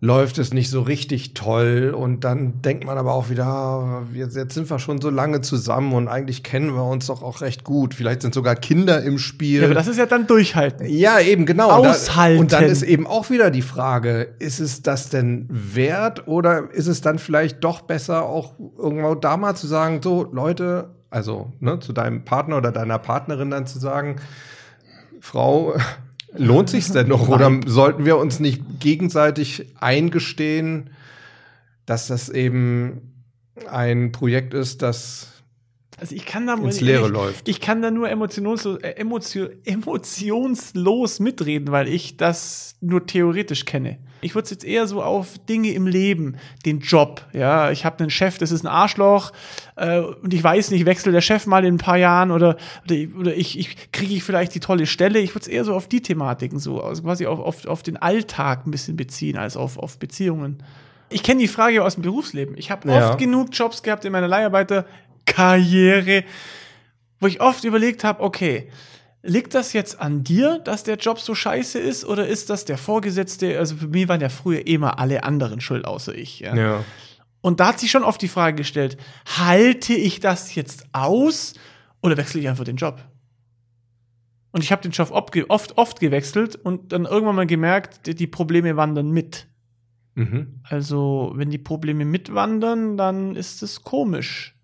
läuft 0.00 0.36
es 0.36 0.52
nicht 0.52 0.68
so 0.68 0.82
richtig 0.82 1.32
toll 1.32 1.94
und 1.96 2.22
dann 2.22 2.60
denkt 2.60 2.84
man 2.84 2.98
aber 2.98 3.14
auch 3.14 3.30
wieder, 3.30 3.46
ah, 3.46 4.02
jetzt, 4.12 4.36
jetzt 4.36 4.52
sind 4.52 4.68
wir 4.68 4.78
schon 4.78 5.00
so 5.00 5.08
lange 5.08 5.40
zusammen 5.40 5.94
und 5.94 6.06
eigentlich 6.06 6.42
kennen 6.42 6.74
wir 6.74 6.84
uns 6.84 7.06
doch 7.06 7.22
auch 7.22 7.40
recht 7.40 7.64
gut. 7.64 7.94
Vielleicht 7.94 8.20
sind 8.20 8.34
sogar 8.34 8.56
Kinder 8.56 9.02
im 9.02 9.18
Spiel. 9.18 9.60
Ja, 9.60 9.66
aber 9.66 9.74
das 9.74 9.86
ist 9.86 9.96
ja 9.96 10.04
dann 10.04 10.26
durchhalten. 10.26 10.86
Ja, 10.86 11.18
eben, 11.18 11.46
genau. 11.46 11.74
Und 11.78 11.84
da- 11.86 11.90
Aushalten. 11.90 12.40
Und 12.40 12.52
dann 12.52 12.64
ist 12.64 12.82
eben 12.82 13.06
auch 13.06 13.30
wieder 13.30 13.50
die 13.50 13.62
Frage, 13.62 14.34
ist 14.38 14.60
es 14.60 14.82
das 14.82 15.08
denn 15.08 15.46
wert 15.48 16.28
oder 16.28 16.70
ist 16.72 16.88
es 16.88 17.00
dann 17.00 17.18
vielleicht 17.18 17.64
doch 17.64 17.80
besser, 17.80 18.24
auch 18.24 18.52
irgendwo 18.78 19.14
da 19.14 19.38
mal 19.38 19.54
zu 19.54 19.66
sagen, 19.66 20.00
so, 20.02 20.28
Leute, 20.30 20.90
also 21.08 21.52
ne, 21.60 21.80
zu 21.80 21.94
deinem 21.94 22.22
Partner 22.22 22.58
oder 22.58 22.70
deiner 22.70 22.98
Partnerin 22.98 23.50
dann 23.50 23.66
zu 23.66 23.78
sagen, 23.78 24.16
Frau, 25.20 25.74
lohnt 26.38 26.70
sich's 26.70 26.92
denn 26.92 27.08
noch? 27.08 27.28
Oder 27.28 27.60
sollten 27.66 28.04
wir 28.04 28.16
uns 28.18 28.40
nicht 28.40 28.62
gegenseitig 28.80 29.66
eingestehen, 29.80 30.90
dass 31.86 32.08
das 32.08 32.28
eben 32.28 33.12
ein 33.70 34.12
Projekt 34.12 34.54
ist, 34.54 34.82
das 34.82 35.42
Also 35.98 36.14
ich 36.14 36.26
kann 36.26 36.46
da 36.46 36.54
ins 36.54 36.80
Leere 36.80 37.06
ich, 37.06 37.12
läuft. 37.12 37.48
Ich 37.48 37.60
kann 37.60 37.80
da 37.82 37.90
nur 37.90 38.10
emotionslos, 38.10 38.78
äh, 38.82 38.90
emotion, 38.90 39.48
emotionslos 39.64 41.20
mitreden, 41.20 41.70
weil 41.70 41.88
ich 41.88 42.16
das 42.16 42.76
nur 42.80 43.06
theoretisch 43.06 43.64
kenne. 43.64 43.98
Ich 44.22 44.34
würde 44.34 44.44
es 44.44 44.50
jetzt 44.50 44.64
eher 44.64 44.86
so 44.86 45.02
auf 45.02 45.38
Dinge 45.48 45.72
im 45.72 45.86
Leben, 45.86 46.36
den 46.64 46.80
Job. 46.80 47.24
Ja, 47.32 47.70
ich 47.70 47.84
habe 47.84 48.00
einen 48.00 48.10
Chef, 48.10 48.38
das 48.38 48.50
ist 48.50 48.64
ein 48.64 48.68
Arschloch 48.68 49.32
äh, 49.76 49.98
und 50.00 50.32
ich 50.32 50.42
weiß 50.42 50.70
nicht, 50.70 50.86
wechselt 50.86 51.14
der 51.14 51.20
Chef 51.20 51.46
mal 51.46 51.64
in 51.64 51.74
ein 51.74 51.78
paar 51.78 51.98
Jahren 51.98 52.30
oder 52.30 52.56
oder, 53.18 53.34
ich, 53.36 53.58
ich 53.58 53.92
kriege 53.92 54.14
ich 54.14 54.24
vielleicht 54.24 54.54
die 54.54 54.60
tolle 54.60 54.86
Stelle. 54.86 55.18
Ich 55.18 55.30
würde 55.34 55.42
es 55.42 55.48
eher 55.48 55.64
so 55.64 55.74
auf 55.74 55.86
die 55.88 56.00
Thematiken 56.00 56.58
so, 56.58 56.82
also 56.82 57.02
quasi 57.02 57.26
auf, 57.26 57.38
auf, 57.40 57.66
auf 57.66 57.82
den 57.82 57.96
Alltag 57.98 58.66
ein 58.66 58.70
bisschen 58.70 58.96
beziehen 58.96 59.36
als 59.36 59.56
auf, 59.56 59.78
auf 59.78 59.98
Beziehungen. 59.98 60.62
Ich 61.08 61.22
kenne 61.22 61.40
die 61.40 61.48
Frage 61.48 61.84
aus 61.84 61.94
dem 61.94 62.02
Berufsleben. 62.02 62.56
Ich 62.58 62.70
habe 62.70 62.90
Ja. 62.90 63.10
oft 63.10 63.18
genug 63.18 63.50
Jobs 63.52 63.82
gehabt 63.82 64.04
in 64.04 64.12
meiner 64.12 64.28
Leiharbeiterkarriere, 64.28 66.24
wo 67.20 67.26
ich 67.26 67.40
oft 67.40 67.64
überlegt 67.64 68.02
habe, 68.04 68.22
okay, 68.22 68.68
liegt 69.26 69.54
das 69.54 69.72
jetzt 69.72 70.00
an 70.00 70.24
dir, 70.24 70.58
dass 70.58 70.84
der 70.84 70.96
Job 70.96 71.18
so 71.18 71.34
scheiße 71.34 71.78
ist, 71.78 72.04
oder 72.04 72.26
ist 72.26 72.50
das 72.50 72.64
der 72.64 72.78
Vorgesetzte? 72.78 73.58
Also 73.58 73.76
für 73.76 73.88
mich 73.88 74.08
waren 74.08 74.20
ja 74.20 74.28
früher 74.28 74.66
immer 74.66 74.98
alle 74.98 75.24
anderen 75.24 75.60
schuld, 75.60 75.84
außer 75.84 76.14
ich. 76.14 76.40
Ja. 76.40 76.54
Ja. 76.54 76.84
Und 77.40 77.60
da 77.60 77.68
hat 77.68 77.80
sich 77.80 77.90
schon 77.90 78.02
oft 78.02 78.20
die 78.22 78.28
Frage 78.28 78.56
gestellt, 78.56 78.96
halte 79.38 79.94
ich 79.94 80.20
das 80.20 80.54
jetzt 80.54 80.86
aus 80.92 81.54
oder 82.02 82.16
wechsle 82.16 82.40
ich 82.40 82.48
einfach 82.48 82.64
den 82.64 82.76
Job? 82.76 83.00
Und 84.50 84.64
ich 84.64 84.72
habe 84.72 84.82
den 84.82 84.90
Job 84.90 85.10
oft, 85.10 85.76
oft, 85.76 86.00
gewechselt 86.00 86.56
und 86.56 86.92
dann 86.92 87.04
irgendwann 87.04 87.36
mal 87.36 87.46
gemerkt, 87.46 88.06
die, 88.06 88.14
die 88.14 88.26
Probleme 88.26 88.76
wandern 88.76 89.10
mit. 89.10 89.48
Mhm. 90.14 90.60
Also, 90.62 91.32
wenn 91.36 91.50
die 91.50 91.58
Probleme 91.58 92.04
mitwandern, 92.04 92.96
dann 92.96 93.36
ist 93.36 93.62
es 93.62 93.82
komisch. 93.82 94.55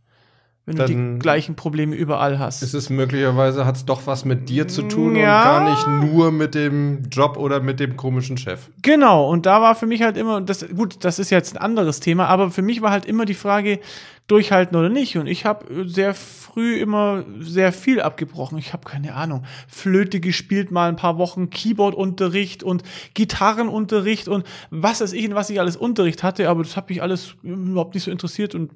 Wenn 0.65 0.77
du 0.77 0.85
die 0.87 1.19
gleichen 1.19 1.57
Probleme 1.57 1.97
überall 1.97 2.39
hast. 2.39 2.63
Ist 2.63 2.75
es 2.75 2.89
möglicherweise, 2.89 3.67
hat 3.67 3.75
es 3.77 3.85
doch 3.85 4.07
was 4.07 4.25
mit 4.25 4.49
dir 4.49 4.69
zu 4.69 4.83
tun 4.83 5.17
Ja. 5.17 5.39
und 5.39 5.45
gar 5.45 5.71
nicht 5.71 6.13
nur 6.13 6.31
mit 6.31 6.55
dem 6.55 7.03
Job 7.11 7.37
oder 7.37 7.59
mit 7.61 7.81
dem 7.81 7.97
komischen 7.97 8.39
Chef. 8.39 8.69
Genau, 8.81 9.29
und 9.29 9.45
da 9.45 9.61
war 9.61 9.75
für 9.75 9.87
mich 9.87 10.03
halt 10.03 10.17
immer, 10.17 10.41
das, 10.41 10.65
gut, 10.69 11.05
das 11.05 11.19
ist 11.19 11.31
jetzt 11.31 11.57
ein 11.57 11.59
anderes 11.61 11.99
Thema, 11.99 12.27
aber 12.29 12.53
für 12.53 12.63
mich 12.63 12.81
war 12.81 12.93
halt 12.93 13.07
immer 13.07 13.25
die 13.25 13.35
Frage, 13.35 13.81
durchhalten 14.29 14.77
oder 14.77 14.89
nicht. 14.89 15.17
Und 15.17 15.27
ich 15.27 15.45
habe 15.45 15.89
sehr 15.89 16.15
früh 16.15 16.77
immer 16.77 17.25
sehr 17.41 17.73
viel 17.73 18.01
abgebrochen. 18.01 18.57
Ich 18.57 18.73
habe 18.73 18.89
keine 18.89 19.15
Ahnung, 19.15 19.45
Flöte 19.67 20.21
gespielt, 20.21 20.71
mal 20.71 20.89
ein 20.89 20.97
paar 20.97 21.19
Wochen 21.19 21.51
Keyboardunterricht 21.51 22.63
und 22.63 22.83
Gitarrenunterricht 23.15 24.29
und 24.29 24.45
was 24.71 25.01
weiß 25.01 25.13
ich, 25.13 25.25
in 25.25 25.35
was 25.35 25.51
ich 25.51 25.59
alles 25.61 25.77
Unterricht 25.77 26.23
hatte, 26.23 26.49
aber 26.49 26.63
das 26.63 26.77
hat 26.77 26.89
mich 26.89 27.03
alles 27.03 27.35
überhaupt 27.43 27.95
nicht 27.95 28.05
so 28.05 28.11
interessiert 28.11 28.55
und 28.55 28.71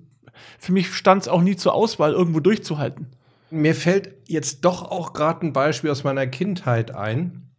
für 0.58 0.72
mich 0.72 0.94
stand 0.94 1.22
es 1.22 1.28
auch 1.28 1.42
nie 1.42 1.56
zur 1.56 1.74
Auswahl, 1.74 2.12
irgendwo 2.12 2.40
durchzuhalten. 2.40 3.08
Mir 3.50 3.74
fällt 3.74 4.10
jetzt 4.26 4.64
doch 4.64 4.82
auch 4.82 5.12
gerade 5.12 5.46
ein 5.46 5.52
Beispiel 5.52 5.90
aus 5.90 6.04
meiner 6.04 6.26
Kindheit 6.26 6.94
ein, 6.94 7.50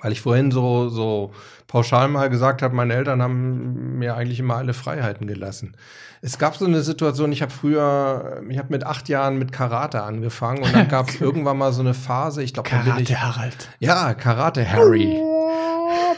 weil 0.00 0.12
ich 0.12 0.20
vorhin 0.20 0.50
so, 0.50 0.88
so 0.88 1.32
pauschal 1.66 2.08
mal 2.08 2.30
gesagt 2.30 2.62
habe, 2.62 2.74
meine 2.74 2.94
Eltern 2.94 3.22
haben 3.22 3.98
mir 3.98 4.16
eigentlich 4.16 4.40
immer 4.40 4.56
alle 4.56 4.72
Freiheiten 4.72 5.26
gelassen. 5.26 5.76
Es 6.22 6.38
gab 6.38 6.56
so 6.56 6.66
eine 6.66 6.82
Situation, 6.82 7.32
ich 7.32 7.42
habe 7.42 7.52
früher, 7.52 8.42
ich 8.48 8.58
habe 8.58 8.68
mit 8.70 8.84
acht 8.84 9.08
Jahren 9.08 9.38
mit 9.38 9.52
Karate 9.52 10.02
angefangen 10.02 10.62
und 10.62 10.74
dann 10.74 10.88
gab 10.88 11.08
es 11.08 11.20
irgendwann 11.20 11.58
mal 11.58 11.72
so 11.72 11.80
eine 11.80 11.94
Phase, 11.94 12.42
ich 12.42 12.54
glaube, 12.54 12.70
bin 12.70 12.78
ich. 12.78 13.08
Karate 13.08 13.22
Harald. 13.22 13.68
Ja, 13.78 14.14
Karate 14.14 14.70
Harry. 14.70 15.20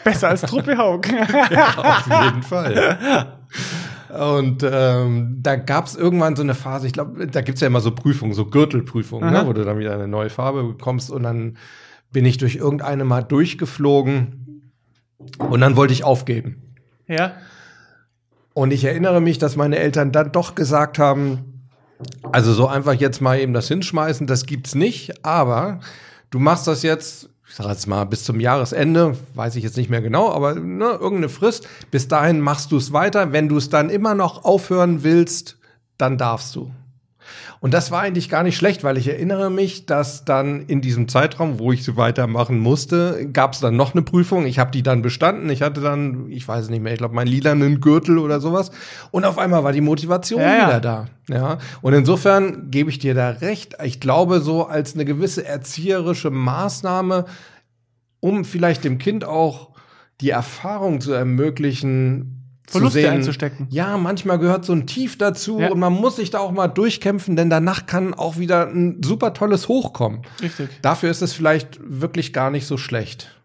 Besser 0.04 0.30
als 0.30 0.42
Truppe 0.42 0.76
Haug. 0.76 1.02
Auf 1.76 2.06
jeden 2.24 2.42
Fall. 2.42 3.38
Und 4.12 4.62
ähm, 4.70 5.38
da 5.40 5.56
gab 5.56 5.86
es 5.86 5.96
irgendwann 5.96 6.36
so 6.36 6.42
eine 6.42 6.54
Phase, 6.54 6.86
ich 6.86 6.92
glaube, 6.92 7.26
da 7.26 7.40
gibt's 7.40 7.62
ja 7.62 7.66
immer 7.66 7.80
so 7.80 7.92
Prüfungen, 7.92 8.34
so 8.34 8.44
Gürtelprüfungen, 8.44 9.32
ne, 9.32 9.46
wo 9.46 9.54
du 9.54 9.64
dann 9.64 9.78
wieder 9.78 9.94
eine 9.94 10.06
neue 10.06 10.28
Farbe 10.28 10.64
bekommst 10.64 11.10
und 11.10 11.22
dann 11.22 11.56
bin 12.12 12.26
ich 12.26 12.36
durch 12.36 12.56
irgendeine 12.56 13.04
mal 13.04 13.22
durchgeflogen 13.22 14.70
und 15.38 15.60
dann 15.60 15.76
wollte 15.76 15.94
ich 15.94 16.04
aufgeben. 16.04 16.62
ja. 17.08 17.32
Und 18.54 18.70
ich 18.70 18.84
erinnere 18.84 19.22
mich, 19.22 19.38
dass 19.38 19.56
meine 19.56 19.78
Eltern 19.78 20.12
dann 20.12 20.30
doch 20.30 20.54
gesagt 20.54 20.98
haben, 20.98 21.70
also 22.32 22.52
so 22.52 22.66
einfach 22.66 22.92
jetzt 22.92 23.22
mal 23.22 23.40
eben 23.40 23.54
das 23.54 23.66
hinschmeißen, 23.68 24.26
das 24.26 24.44
gibt's 24.44 24.74
nicht, 24.74 25.24
aber 25.24 25.80
du 26.28 26.38
machst 26.38 26.66
das 26.66 26.82
jetzt, 26.82 27.30
ich 27.52 27.58
sag 27.58 27.66
jetzt 27.66 27.86
mal 27.86 28.04
bis 28.04 28.24
zum 28.24 28.40
Jahresende, 28.40 29.14
weiß 29.34 29.56
ich 29.56 29.62
jetzt 29.62 29.76
nicht 29.76 29.90
mehr 29.90 30.00
genau, 30.00 30.32
aber 30.32 30.54
ne, 30.54 30.92
irgendeine 30.92 31.28
Frist, 31.28 31.68
bis 31.90 32.08
dahin 32.08 32.40
machst 32.40 32.72
du 32.72 32.78
es 32.78 32.94
weiter, 32.94 33.32
wenn 33.32 33.50
du 33.50 33.58
es 33.58 33.68
dann 33.68 33.90
immer 33.90 34.14
noch 34.14 34.46
aufhören 34.46 35.02
willst, 35.02 35.58
dann 35.98 36.16
darfst 36.16 36.56
du. 36.56 36.70
Und 37.60 37.74
das 37.74 37.90
war 37.90 38.00
eigentlich 38.00 38.28
gar 38.28 38.42
nicht 38.42 38.56
schlecht, 38.56 38.84
weil 38.84 38.98
ich 38.98 39.08
erinnere 39.08 39.50
mich, 39.50 39.86
dass 39.86 40.24
dann 40.24 40.66
in 40.66 40.80
diesem 40.80 41.08
Zeitraum, 41.08 41.58
wo 41.58 41.72
ich 41.72 41.84
so 41.84 41.96
weitermachen 41.96 42.58
musste, 42.58 43.28
gab 43.32 43.52
es 43.52 43.60
dann 43.60 43.76
noch 43.76 43.94
eine 43.94 44.02
Prüfung. 44.02 44.46
Ich 44.46 44.58
habe 44.58 44.70
die 44.70 44.82
dann 44.82 45.02
bestanden. 45.02 45.48
Ich 45.50 45.62
hatte 45.62 45.80
dann, 45.80 46.28
ich 46.28 46.46
weiß 46.46 46.68
nicht 46.70 46.82
mehr, 46.82 46.92
ich 46.92 46.98
glaube, 46.98 47.14
meinen 47.14 47.28
lilanen 47.28 47.80
Gürtel 47.80 48.18
oder 48.18 48.40
sowas. 48.40 48.70
Und 49.10 49.24
auf 49.24 49.38
einmal 49.38 49.64
war 49.64 49.72
die 49.72 49.80
Motivation 49.80 50.40
Ja, 50.40 50.56
ja. 50.56 50.66
wieder 50.66 50.80
da. 50.80 51.06
Ja. 51.28 51.58
Und 51.80 51.94
insofern 51.94 52.70
gebe 52.70 52.90
ich 52.90 52.98
dir 52.98 53.14
da 53.14 53.30
recht. 53.30 53.76
Ich 53.84 54.00
glaube, 54.00 54.40
so 54.40 54.66
als 54.66 54.94
eine 54.94 55.04
gewisse 55.04 55.46
erzieherische 55.46 56.30
Maßnahme, 56.30 57.26
um 58.20 58.44
vielleicht 58.44 58.84
dem 58.84 58.98
Kind 58.98 59.24
auch 59.24 59.70
die 60.20 60.30
Erfahrung 60.30 61.00
zu 61.00 61.12
ermöglichen, 61.12 62.41
Verluste 62.66 62.98
zu 63.00 63.02
sehen, 63.06 63.12
einzustecken. 63.14 63.66
ja, 63.70 63.96
manchmal 63.98 64.38
gehört 64.38 64.64
so 64.64 64.72
ein 64.72 64.86
Tief 64.86 65.18
dazu 65.18 65.60
Ja. 65.60 65.70
und 65.70 65.78
man 65.78 65.92
muss 65.92 66.16
sich 66.16 66.30
da 66.30 66.38
auch 66.38 66.52
mal 66.52 66.68
durchkämpfen, 66.68 67.36
denn 67.36 67.50
danach 67.50 67.86
kann 67.86 68.14
auch 68.14 68.38
wieder 68.38 68.68
ein 68.68 69.02
super 69.02 69.34
tolles 69.34 69.68
Hoch 69.68 69.92
kommen. 69.92 70.22
Richtig. 70.40 70.70
Dafür 70.80 71.10
ist 71.10 71.22
es 71.22 71.32
vielleicht 71.32 71.78
wirklich 71.82 72.32
gar 72.32 72.50
nicht 72.50 72.66
so 72.66 72.76
schlecht. 72.78 73.38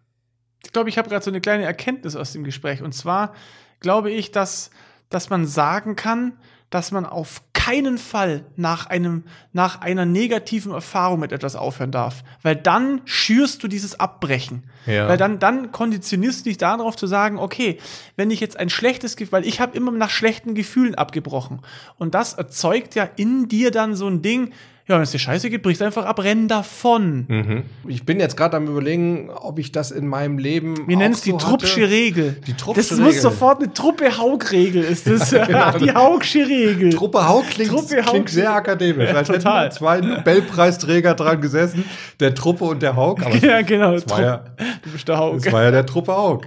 Ich 0.63 0.71
glaube, 0.71 0.89
ich 0.89 0.97
habe 0.97 1.09
gerade 1.09 1.23
so 1.23 1.31
eine 1.31 1.41
kleine 1.41 1.63
Erkenntnis 1.63 2.15
aus 2.15 2.31
dem 2.33 2.43
Gespräch. 2.43 2.81
Und 2.83 2.93
zwar 2.93 3.33
glaube 3.79 4.11
ich, 4.11 4.31
dass, 4.31 4.69
dass 5.09 5.29
man 5.29 5.45
sagen 5.45 5.95
kann, 5.95 6.33
dass 6.69 6.91
man 6.91 7.05
auf 7.05 7.41
keinen 7.67 7.97
Fall 7.97 8.45
nach, 8.55 8.85
einem, 8.85 9.23
nach 9.51 9.81
einer 9.81 10.05
negativen 10.05 10.71
Erfahrung 10.71 11.19
mit 11.19 11.33
etwas 11.33 11.57
aufhören 11.57 11.91
darf. 11.91 12.23
Weil 12.41 12.55
dann 12.55 13.01
schürst 13.03 13.61
du 13.61 13.67
dieses 13.67 13.99
Abbrechen. 13.99 14.63
Ja. 14.85 15.09
Weil 15.09 15.17
dann, 15.17 15.39
dann 15.39 15.73
konditionierst 15.73 16.45
du 16.45 16.49
dich 16.49 16.57
darauf 16.57 16.95
zu 16.95 17.07
sagen, 17.07 17.37
okay, 17.37 17.77
wenn 18.15 18.31
ich 18.31 18.39
jetzt 18.39 18.57
ein 18.57 18.69
schlechtes 18.69 19.17
Gefühl, 19.17 19.33
weil 19.33 19.45
ich 19.45 19.59
habe 19.59 19.75
immer 19.75 19.91
nach 19.91 20.09
schlechten 20.09 20.53
Gefühlen 20.53 20.95
abgebrochen. 20.95 21.59
Und 21.97 22.15
das 22.15 22.33
erzeugt 22.33 22.95
ja 22.95 23.03
in 23.17 23.49
dir 23.49 23.71
dann 23.71 23.95
so 23.95 24.07
ein 24.07 24.21
Ding, 24.21 24.53
ja, 24.87 24.95
wenn 24.95 25.01
es 25.03 25.11
dir 25.11 25.19
scheiße 25.19 25.49
geht, 25.49 25.63
brichst 25.63 25.81
einfach 25.81 26.05
ab, 26.05 26.23
renn 26.23 26.47
davon. 26.47 27.65
Ich 27.87 28.05
bin 28.05 28.19
jetzt 28.19 28.37
gerade 28.37 28.55
am 28.57 28.67
überlegen, 28.67 29.29
ob 29.29 29.59
ich 29.59 29.71
das 29.73 29.91
in 29.91 30.07
meinem 30.07 30.37
Leben. 30.37 30.87
Wir 30.87 30.95
nennen 30.95 31.13
es 31.13 31.21
die 31.21 31.31
so 31.31 31.37
Truppsche. 31.37 31.89
Regel. 31.89 32.37
Die 32.47 32.53
Truppsche 32.53 32.81
das 32.89 32.97
muss 32.97 33.21
sofort 33.21 33.61
eine 33.61 33.73
Truppe-Haug-Regel 33.73 34.83
ist 34.83 35.07
das. 35.07 35.29
die 35.79 35.93
Haugsche 35.93 36.47
Regel. 36.47 36.93
Truppe 36.93 37.27
Haug 37.27 37.43
klingt, 37.49 37.71
Truppe 37.71 37.97
Haug. 37.97 38.11
klingt 38.11 38.29
sehr 38.29 38.53
akademisch. 38.53 39.09
Ja, 39.09 39.23
total. 39.23 39.71
zwei 39.71 39.99
Nobelpreisträger 39.99 41.15
dran 41.15 41.41
gesessen, 41.41 41.83
der 42.19 42.33
Truppe 42.33 42.65
und 42.65 42.81
der 42.81 42.95
Haug. 42.95 43.17
Aber 43.25 43.35
ja, 43.45 43.61
genau. 43.61 43.91
das 43.93 44.09
war 44.09 44.21
ja, 44.21 44.45
du 44.83 44.89
bist 44.91 45.07
der 45.07 45.17
Haug. 45.17 45.39
das 45.43 45.51
war 45.51 45.63
ja 45.63 45.71
der 45.71 45.85
Truppe 45.85 46.13
Haug. 46.15 46.41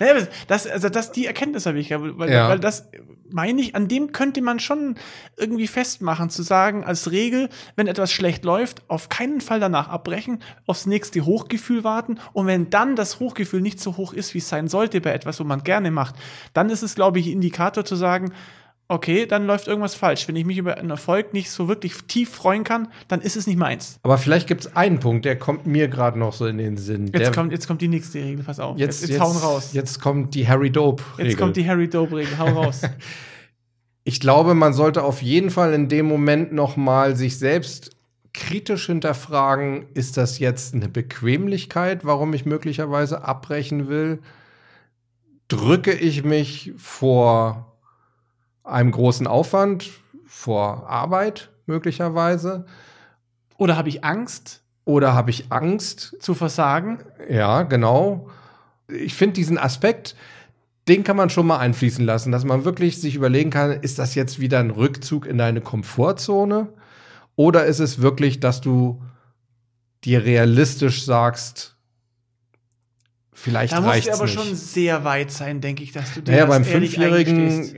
Ja, 0.00 0.14
das, 0.48 0.66
also 0.66 0.88
das, 0.88 1.12
die 1.12 1.26
Erkenntnis 1.26 1.66
habe 1.66 1.78
ich 1.78 1.90
ja, 1.90 1.98
weil, 2.00 2.30
Ja. 2.30 2.48
weil 2.48 2.58
das 2.58 2.88
meine 3.30 3.60
ich, 3.60 3.74
an 3.74 3.88
dem 3.88 4.12
könnte 4.12 4.42
man 4.42 4.60
schon 4.60 4.96
irgendwie 5.36 5.66
festmachen, 5.66 6.30
zu 6.30 6.42
sagen, 6.42 6.84
als 6.84 7.10
Regel, 7.10 7.48
wenn 7.74 7.83
etwas 7.86 8.12
schlecht 8.12 8.44
läuft, 8.44 8.82
auf 8.88 9.08
keinen 9.08 9.40
Fall 9.40 9.60
danach 9.60 9.88
abbrechen, 9.88 10.40
aufs 10.66 10.86
nächste 10.86 11.24
Hochgefühl 11.24 11.84
warten 11.84 12.18
und 12.32 12.46
wenn 12.46 12.70
dann 12.70 12.96
das 12.96 13.20
Hochgefühl 13.20 13.60
nicht 13.60 13.80
so 13.80 13.96
hoch 13.96 14.12
ist, 14.12 14.34
wie 14.34 14.38
es 14.38 14.48
sein 14.48 14.68
sollte 14.68 15.00
bei 15.00 15.12
etwas, 15.12 15.40
wo 15.40 15.44
man 15.44 15.62
gerne 15.62 15.90
macht, 15.90 16.14
dann 16.52 16.70
ist 16.70 16.82
es, 16.82 16.94
glaube 16.94 17.18
ich, 17.18 17.28
Indikator 17.28 17.84
zu 17.84 17.96
sagen, 17.96 18.32
okay, 18.88 19.26
dann 19.26 19.46
läuft 19.46 19.66
irgendwas 19.66 19.94
falsch. 19.94 20.28
Wenn 20.28 20.36
ich 20.36 20.44
mich 20.44 20.58
über 20.58 20.76
einen 20.76 20.90
Erfolg 20.90 21.32
nicht 21.32 21.50
so 21.50 21.68
wirklich 21.68 21.94
tief 22.06 22.30
freuen 22.30 22.64
kann, 22.64 22.88
dann 23.08 23.20
ist 23.20 23.36
es 23.36 23.46
nicht 23.46 23.56
meins. 23.58 23.98
Aber 24.02 24.18
vielleicht 24.18 24.46
gibt 24.46 24.62
es 24.66 24.76
einen 24.76 25.00
Punkt, 25.00 25.24
der 25.24 25.38
kommt 25.38 25.66
mir 25.66 25.88
gerade 25.88 26.18
noch 26.18 26.32
so 26.32 26.46
in 26.46 26.58
den 26.58 26.76
Sinn. 26.76 27.06
Jetzt, 27.06 27.18
der, 27.18 27.32
kommt, 27.32 27.52
jetzt 27.52 27.66
kommt 27.66 27.80
die 27.80 27.88
nächste 27.88 28.18
Regel, 28.18 28.44
pass 28.44 28.60
auf. 28.60 28.78
jetzt, 28.78 29.00
jetzt, 29.00 29.10
jetzt 29.10 29.20
hauen 29.20 29.36
raus. 29.36 29.70
Jetzt, 29.72 29.74
Jetzt 29.74 30.00
kommt 30.00 30.34
die 30.34 30.46
Harry 30.46 30.70
Dope-Regel. 30.70 31.36
kommt 31.36 31.56
die 31.56 31.66
Harry 31.66 31.88
Dope-Regel, 31.88 32.38
hau 32.38 32.46
raus. 32.46 32.82
Ich 34.04 34.20
glaube, 34.20 34.54
man 34.54 34.74
sollte 34.74 35.02
auf 35.02 35.22
jeden 35.22 35.50
Fall 35.50 35.72
in 35.72 35.88
dem 35.88 36.06
Moment 36.06 36.52
noch 36.52 36.76
mal 36.76 37.16
sich 37.16 37.38
selbst 37.38 37.90
kritisch 38.34 38.86
hinterfragen, 38.86 39.86
ist 39.94 40.16
das 40.16 40.38
jetzt 40.38 40.74
eine 40.74 40.88
Bequemlichkeit, 40.88 42.04
warum 42.04 42.34
ich 42.34 42.44
möglicherweise 42.44 43.24
abbrechen 43.24 43.88
will? 43.88 44.20
Drücke 45.48 45.92
ich 45.92 46.24
mich 46.24 46.72
vor 46.76 47.72
einem 48.64 48.90
großen 48.90 49.26
Aufwand, 49.26 49.90
vor 50.26 50.88
Arbeit 50.88 51.50
möglicherweise? 51.66 52.66
Oder 53.56 53.76
habe 53.76 53.88
ich 53.88 54.04
Angst 54.04 54.62
Oder 54.84 55.14
habe 55.14 55.30
ich 55.30 55.50
Angst? 55.50 56.16
zu 56.20 56.34
versagen? 56.34 56.98
Ja, 57.30 57.62
genau. 57.62 58.28
Ich 58.88 59.14
finde 59.14 59.34
diesen 59.34 59.58
Aspekt, 59.58 60.16
den 60.88 61.04
kann 61.04 61.16
man 61.16 61.30
schon 61.30 61.46
mal 61.46 61.58
einfließen 61.58 62.04
lassen, 62.04 62.32
dass 62.32 62.44
man 62.44 62.64
wirklich 62.64 63.00
sich 63.00 63.14
überlegen 63.14 63.50
kann, 63.50 63.72
ist 63.72 63.98
das 63.98 64.14
jetzt 64.14 64.38
wieder 64.38 64.58
ein 64.58 64.70
Rückzug 64.70 65.26
in 65.26 65.38
deine 65.38 65.60
Komfortzone? 65.60 66.68
Oder 67.36 67.64
ist 67.64 67.80
es 67.80 68.00
wirklich, 68.00 68.40
dass 68.40 68.60
du 68.60 69.02
dir 70.04 70.24
realistisch 70.24 71.04
sagst, 71.04 71.73
Vielleicht 73.36 73.72
da 73.72 73.80
reicht 73.80 74.08
es 74.08 74.14
aber 74.14 74.24
nicht. 74.26 74.34
schon 74.38 74.54
sehr 74.54 75.02
weit 75.04 75.30
sein, 75.32 75.60
denke 75.60 75.82
ich, 75.82 75.90
dass 75.92 76.14
du 76.14 76.20
dir 76.22 76.30
Naja, 76.30 76.46
das 76.46 76.54
beim 76.54 76.64
Fünfjährigen 76.64 77.74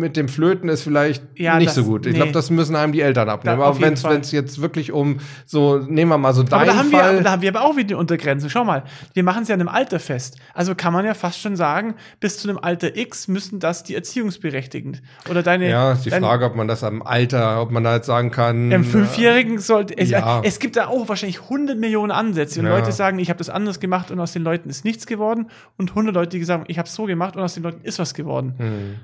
mit 0.00 0.16
dem 0.16 0.28
Flöten 0.28 0.68
ist 0.68 0.82
vielleicht 0.82 1.22
Ja, 1.36 1.56
nicht 1.58 1.68
das- 1.68 1.74
so 1.74 1.84
gut. 1.84 2.06
Ich 2.06 2.12
nee. 2.12 2.18
glaube, 2.18 2.32
das 2.32 2.48
müssen 2.50 2.74
einem 2.74 2.92
die 2.92 3.02
Eltern 3.02 3.28
abnehmen. 3.28 3.58
Da- 3.58 3.66
aber 3.66 3.80
wenn 3.80 3.92
es 4.20 4.32
jetzt 4.32 4.60
wirklich 4.62 4.92
um 4.92 5.18
so, 5.46 5.76
nehmen 5.78 6.10
wir 6.10 6.18
mal 6.18 6.32
so 6.32 6.40
Aber 6.40 6.50
deinen 6.50 6.66
da 6.68 6.76
haben, 6.76 6.90
wir, 6.90 6.98
Fall. 6.98 7.22
da 7.22 7.30
haben 7.32 7.42
wir 7.42 7.50
aber 7.50 7.62
auch 7.64 7.76
wieder 7.76 7.88
eine 7.90 7.98
Untergrenze. 7.98 8.48
Schau 8.48 8.64
mal, 8.64 8.84
wir 9.12 9.22
machen 9.22 9.42
es 9.42 9.48
ja 9.48 9.54
in 9.54 9.60
einem 9.60 9.68
Alter 9.68 10.00
fest. 10.00 10.38
Also 10.54 10.74
kann 10.74 10.92
man 10.92 11.04
ja 11.04 11.14
fast 11.14 11.38
schon 11.40 11.54
sagen, 11.56 11.94
bis 12.20 12.38
zu 12.38 12.48
einem 12.48 12.58
Alter 12.58 12.96
X 12.96 13.28
müssen 13.28 13.60
das 13.60 13.84
die 13.84 13.94
Erziehungsberechtigten. 13.94 15.00
Oder 15.30 15.42
deine. 15.42 15.68
ja, 15.68 15.92
ist 15.92 16.06
die 16.06 16.10
dein, 16.10 16.22
Frage, 16.22 16.46
ob 16.46 16.56
man 16.56 16.66
das 16.66 16.82
am 16.82 17.02
Alter, 17.02 17.60
ob 17.60 17.70
man 17.70 17.84
da 17.84 17.96
jetzt 17.96 18.06
sagen 18.06 18.30
kann. 18.30 18.72
Im 18.72 18.84
Fünfjährigen 18.84 19.58
sollte 19.58 19.96
es, 19.98 20.10
Ja. 20.10 20.40
es 20.44 20.58
gibt 20.58 20.76
da 20.76 20.86
auch 20.86 21.08
wahrscheinlich 21.08 21.42
100 21.42 21.78
Millionen 21.78 22.10
Ansätze 22.10 22.60
und 22.60 22.66
Ja. 22.66 22.76
Leute 22.78 22.90
sagen, 22.92 23.18
ich 23.18 23.28
habe 23.28 23.38
das 23.38 23.50
anders 23.50 23.80
gemacht 23.80 24.10
und 24.10 24.18
aus 24.18 24.32
den 24.32 24.42
Leuten 24.42 24.70
ist 24.70 24.84
nichts 24.94 25.06
geworden 25.06 25.50
und 25.76 25.90
100 25.90 26.14
Leute, 26.14 26.38
die 26.38 26.44
sagen, 26.44 26.64
ich 26.68 26.78
habe 26.78 26.86
es 26.88 26.94
so 26.94 27.04
gemacht 27.04 27.36
und 27.36 27.42
aus 27.42 27.54
den 27.54 27.62
Leuten 27.64 27.80
ist 27.84 27.98
was 27.98 28.14
geworden. 28.14 28.54
Hm. 28.56 28.94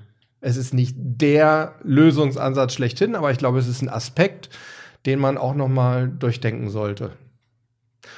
Es 0.41 0.57
ist 0.57 0.73
nicht 0.73 0.95
der 0.97 1.75
Lösungsansatz 1.83 2.73
schlechthin, 2.75 3.15
aber 3.15 3.31
ich 3.31 3.39
glaube, 3.39 3.59
es 3.59 3.67
ist 3.69 3.83
ein 3.83 3.89
Aspekt, 3.91 4.49
den 5.05 5.19
man 5.19 5.37
auch 5.37 5.55
noch 5.55 5.69
mal 5.69 6.09
durchdenken 6.09 6.71
sollte. 6.71 7.13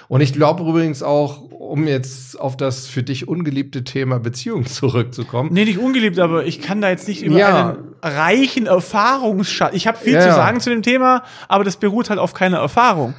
Und 0.09 0.21
ich 0.21 0.33
glaube 0.33 0.62
übrigens 0.69 1.02
auch, 1.02 1.50
um 1.50 1.87
jetzt 1.88 2.38
auf 2.38 2.57
das 2.57 2.87
für 2.87 3.02
dich 3.02 3.26
ungeliebte 3.29 3.83
Thema 3.83 4.21
Beziehung 4.21 4.67
zurückzukommen. 4.67 5.50
Nee, 5.52 5.64
nicht 5.64 5.79
ungeliebt, 5.79 6.19
aber 6.19 6.45
ich 6.45 6.61
kann 6.61 6.81
da 6.81 6.91
jetzt 6.91 7.09
nicht 7.09 7.23
über 7.23 7.38
Ja. 7.38 7.71
einen 7.71 7.95
reichen 8.02 8.67
Erfahrungsschatz. 8.67 9.75
Ich 9.75 9.87
habe 9.87 9.99
viel 9.99 10.14
Ja, 10.14 10.21
zu 10.21 10.29
sagen 10.35 10.61
zu 10.61 10.71
dem 10.71 10.83
Thema, 10.83 11.25
aber 11.49 11.64
das 11.64 11.76
beruht 11.76 12.11
halt 12.11 12.21
auf 12.21 12.35
keiner 12.35 12.59
Erfahrung. 12.59 13.14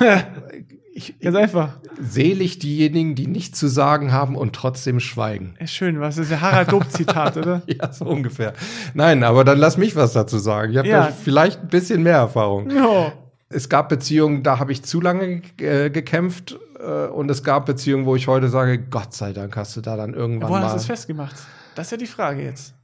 Ich, 0.98 1.20
Ganz 1.20 1.36
einfach. 1.36 1.78
selig 2.00 2.58
diejenigen, 2.58 3.14
die 3.14 3.26
nichts 3.28 3.58
zu 3.58 3.68
sagen 3.68 4.12
haben 4.12 4.34
und 4.34 4.52
trotzdem 4.54 4.98
schweigen. 5.00 5.54
Ist 5.60 5.72
schön, 5.72 6.00
was 6.00 6.18
ist 6.18 6.30
ja 6.30 6.40
Harald 6.40 6.72
Dob-Zitat, 6.72 7.36
oder? 7.36 7.62
Ja, 7.68 7.92
so 7.92 8.04
ungefähr. 8.04 8.52
Nein, 8.94 9.22
aber 9.22 9.44
dann 9.44 9.58
lass 9.58 9.76
mich 9.76 9.94
was 9.94 10.12
dazu 10.12 10.38
sagen. 10.38 10.72
Ich 10.72 10.78
habe 10.78 10.88
Ja. 10.88 11.04
vielleicht 11.12 11.62
ein 11.62 11.68
bisschen 11.68 12.02
mehr 12.02 12.16
Erfahrung. 12.16 12.68
Ja. 12.70 13.12
Es 13.48 13.68
gab 13.68 13.88
Beziehungen, 13.88 14.42
da 14.42 14.58
habe 14.58 14.72
ich 14.72 14.82
zu 14.82 15.00
lange 15.00 15.42
äh, 15.60 15.88
gekämpft. 15.90 16.58
Äh, 16.80 17.06
und 17.06 17.30
es 17.30 17.42
gab 17.44 17.66
Beziehungen, 17.66 18.04
wo 18.04 18.16
ich 18.16 18.26
heute 18.26 18.48
sage, 18.48 18.78
Gott 18.78 19.14
sei 19.14 19.32
Dank 19.32 19.56
hast 19.56 19.76
du 19.76 19.80
da 19.80 19.96
dann 19.96 20.14
irgendwann 20.14 20.48
Woran 20.50 20.62
mal. 20.62 20.66
hast 20.68 20.74
du 20.74 20.78
es 20.80 20.86
festgemacht? 20.86 21.36
Das 21.76 21.86
ist 21.86 21.90
ja 21.92 21.96
die 21.96 22.06
Frage 22.06 22.42
jetzt. 22.42 22.74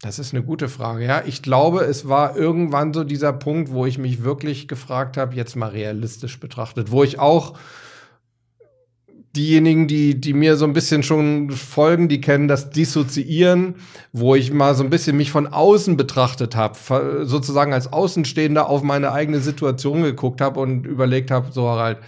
Das 0.00 0.20
ist 0.20 0.32
eine 0.32 0.44
gute 0.44 0.68
Frage. 0.68 1.04
Ja, 1.04 1.22
ich 1.26 1.42
glaube, 1.42 1.80
es 1.80 2.08
war 2.08 2.36
irgendwann 2.36 2.94
so 2.94 3.02
dieser 3.02 3.32
Punkt, 3.32 3.72
wo 3.72 3.84
ich 3.84 3.98
mich 3.98 4.22
wirklich 4.22 4.68
gefragt 4.68 5.16
habe, 5.16 5.34
jetzt 5.34 5.56
mal 5.56 5.70
realistisch 5.70 6.38
betrachtet, 6.38 6.92
wo 6.92 7.02
ich 7.02 7.18
auch 7.18 7.58
diejenigen, 9.34 9.88
die, 9.88 10.20
die 10.20 10.32
mir 10.32 10.56
so 10.56 10.64
ein 10.64 10.72
bisschen 10.72 11.02
schon 11.02 11.50
folgen, 11.50 12.08
die 12.08 12.20
kennen 12.20 12.48
das 12.48 12.70
Dissoziieren, 12.70 13.74
wo 14.12 14.34
ich 14.34 14.52
mal 14.52 14.74
so 14.74 14.84
ein 14.84 14.90
bisschen 14.90 15.16
mich 15.16 15.30
von 15.30 15.46
außen 15.46 15.96
betrachtet 15.96 16.56
habe, 16.56 17.24
sozusagen 17.24 17.72
als 17.72 17.92
Außenstehender 17.92 18.68
auf 18.68 18.82
meine 18.82 19.12
eigene 19.12 19.40
Situation 19.40 20.02
geguckt 20.02 20.40
habe 20.40 20.60
und 20.60 20.86
überlegt 20.86 21.30
habe, 21.30 21.52
so 21.52 21.68
Harald, 21.68 21.98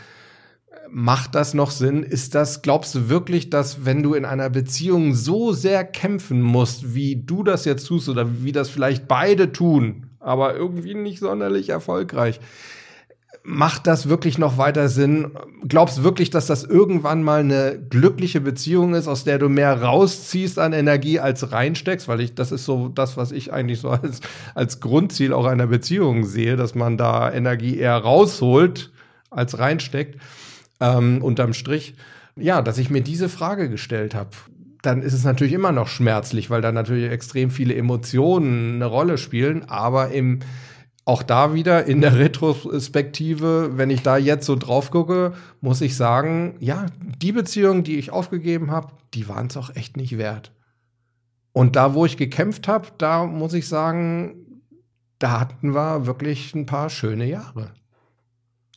macht 0.92 1.34
das 1.34 1.54
noch 1.54 1.70
Sinn? 1.70 2.02
Ist 2.02 2.34
das, 2.34 2.62
glaubst 2.62 2.94
du 2.94 3.08
wirklich, 3.08 3.50
dass 3.50 3.84
wenn 3.84 4.02
du 4.02 4.14
in 4.14 4.24
einer 4.24 4.50
Beziehung 4.50 5.14
so 5.14 5.52
sehr 5.52 5.84
kämpfen 5.84 6.42
musst, 6.42 6.94
wie 6.94 7.16
du 7.16 7.42
das 7.42 7.64
jetzt 7.64 7.86
tust 7.86 8.08
oder 8.08 8.42
wie 8.42 8.52
das 8.52 8.68
vielleicht 8.68 9.08
beide 9.08 9.52
tun, 9.52 10.06
aber 10.20 10.54
irgendwie 10.54 10.94
nicht 10.94 11.20
sonderlich 11.20 11.70
erfolgreich, 11.70 12.40
macht 13.42 13.86
das 13.86 14.08
wirklich 14.08 14.36
noch 14.36 14.58
weiter 14.58 14.88
Sinn? 14.88 15.30
Glaubst 15.66 15.98
du 15.98 16.04
wirklich, 16.04 16.30
dass 16.30 16.46
das 16.46 16.64
irgendwann 16.64 17.22
mal 17.22 17.40
eine 17.40 17.78
glückliche 17.88 18.40
Beziehung 18.40 18.94
ist, 18.94 19.08
aus 19.08 19.24
der 19.24 19.38
du 19.38 19.48
mehr 19.48 19.82
rausziehst 19.82 20.58
an 20.58 20.72
Energie 20.72 21.20
als 21.20 21.52
reinsteckst? 21.52 22.06
Weil 22.06 22.20
ich, 22.20 22.34
das 22.34 22.52
ist 22.52 22.64
so 22.64 22.88
das, 22.88 23.16
was 23.16 23.32
ich 23.32 23.52
eigentlich 23.52 23.80
so 23.80 23.88
als, 23.90 24.20
als 24.54 24.80
Grundziel 24.80 25.32
auch 25.32 25.46
einer 25.46 25.68
Beziehung 25.68 26.24
sehe, 26.26 26.56
dass 26.56 26.74
man 26.74 26.98
da 26.98 27.32
Energie 27.32 27.78
eher 27.78 27.96
rausholt 27.96 28.90
als 29.30 29.58
reinsteckt 29.58 30.18
ähm, 30.80 31.22
unterm 31.22 31.52
Strich, 31.52 31.94
ja, 32.36 32.62
dass 32.62 32.78
ich 32.78 32.90
mir 32.90 33.02
diese 33.02 33.28
Frage 33.28 33.68
gestellt 33.68 34.14
habe. 34.14 34.30
Dann 34.82 35.02
ist 35.02 35.12
es 35.12 35.24
natürlich 35.24 35.52
immer 35.52 35.72
noch 35.72 35.88
schmerzlich, 35.88 36.48
weil 36.48 36.62
da 36.62 36.72
natürlich 36.72 37.10
extrem 37.10 37.50
viele 37.50 37.74
Emotionen 37.74 38.76
eine 38.76 38.86
Rolle 38.86 39.18
spielen, 39.18 39.68
aber 39.68 40.10
im 40.10 40.40
auch 41.04 41.22
da 41.22 41.54
wieder 41.54 41.86
in 41.86 42.00
der 42.00 42.18
Retrospektive, 42.18 43.76
wenn 43.76 43.90
ich 43.90 44.02
da 44.02 44.16
jetzt 44.16 44.46
so 44.46 44.54
drauf 44.54 44.90
gucke, 44.90 45.32
muss 45.60 45.80
ich 45.80 45.96
sagen, 45.96 46.54
ja, 46.60 46.86
die 47.00 47.32
Beziehungen, 47.32 47.82
die 47.82 47.98
ich 47.98 48.12
aufgegeben 48.12 48.70
habe, 48.70 48.92
die 49.14 49.28
waren 49.28 49.48
es 49.48 49.56
auch 49.56 49.74
echt 49.74 49.96
nicht 49.96 50.18
wert. 50.18 50.52
Und 51.52 51.74
da, 51.74 51.94
wo 51.94 52.06
ich 52.06 52.16
gekämpft 52.16 52.68
habe, 52.68 52.88
da 52.98 53.26
muss 53.26 53.54
ich 53.54 53.66
sagen, 53.66 54.62
da 55.18 55.40
hatten 55.40 55.74
wir 55.74 56.06
wirklich 56.06 56.54
ein 56.54 56.66
paar 56.66 56.90
schöne 56.90 57.26
Jahre. 57.26 57.72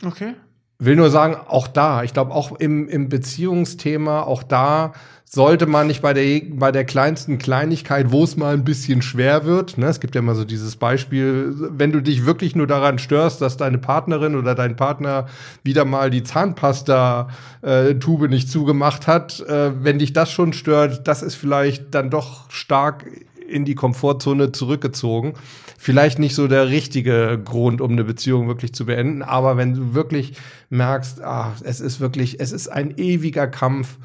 Okay. 0.04 0.34
Will 0.80 0.96
nur 0.96 1.10
sagen, 1.10 1.38
auch 1.48 1.68
da, 1.68 2.04
ich 2.04 2.14
glaube, 2.14 2.32
auch 2.32 2.60
im, 2.60 2.90
im 2.90 3.10
Beziehungsthema, 3.10 4.24
auch 4.24 4.44
da 4.44 4.94
sollte 5.34 5.66
man 5.66 5.88
nicht 5.88 6.04
bei 6.04 6.14
der, 6.14 6.42
bei 6.52 6.72
der 6.72 6.86
kleinsten 6.86 7.40
Kleinigkeit, 7.40 8.12
wo 8.12 8.24
es 8.24 8.38
mal 8.38 8.54
ein 8.54 8.64
bisschen 8.64 9.02
schwer 9.02 9.46
wird, 9.46 9.80
ne, 9.80 9.88
es 9.88 10.00
gibt 10.00 10.14
ja 10.14 10.20
immer 10.20 10.36
so 10.36 10.46
dieses 10.46 10.76
Beispiel, 10.76 11.56
wenn 11.72 11.92
du 11.92 12.02
dich 12.02 12.28
wirklich 12.28 12.56
nur 12.56 12.68
daran 12.68 13.00
störst, 13.00 13.42
dass 13.42 13.58
deine 13.58 13.80
Partnerin 13.80 14.36
oder 14.36 14.54
dein 14.54 14.76
Partner 14.76 15.26
wieder 15.64 15.86
mal 15.86 16.12
die 16.12 16.22
Zahnpasta-Tube 16.22 18.30
nicht 18.30 18.52
zugemacht 18.52 19.08
hat, 19.08 19.40
äh, 19.40 19.72
wenn 19.84 19.98
dich 19.98 20.14
das 20.14 20.32
schon 20.32 20.54
stört, 20.54 21.08
das 21.08 21.24
ist 21.24 21.34
vielleicht 21.34 21.96
dann 21.96 22.12
doch 22.12 22.52
stark 22.52 23.06
in 23.54 23.66
die 23.66 23.76
Komfortzone 23.76 24.52
zurückgezogen. 24.52 25.34
Vielleicht 25.78 26.20
nicht 26.20 26.36
so 26.36 26.48
der 26.48 26.70
richtige 26.70 27.40
Grund, 27.44 27.80
um 27.82 27.92
eine 27.92 28.04
Beziehung 28.04 28.48
wirklich 28.48 28.74
zu 28.74 28.86
beenden, 28.86 29.22
aber 29.22 29.58
wenn 29.58 29.74
du 29.74 29.94
wirklich 29.94 30.34
merkst, 30.70 31.22
ah, 31.22 31.54
es 31.64 31.80
ist 31.80 32.00
wirklich, 32.00 32.40
es 32.40 32.52
ist 32.52 32.68
ein 32.68 32.98
ewiger 32.98 33.48
Kampf, 33.48 33.98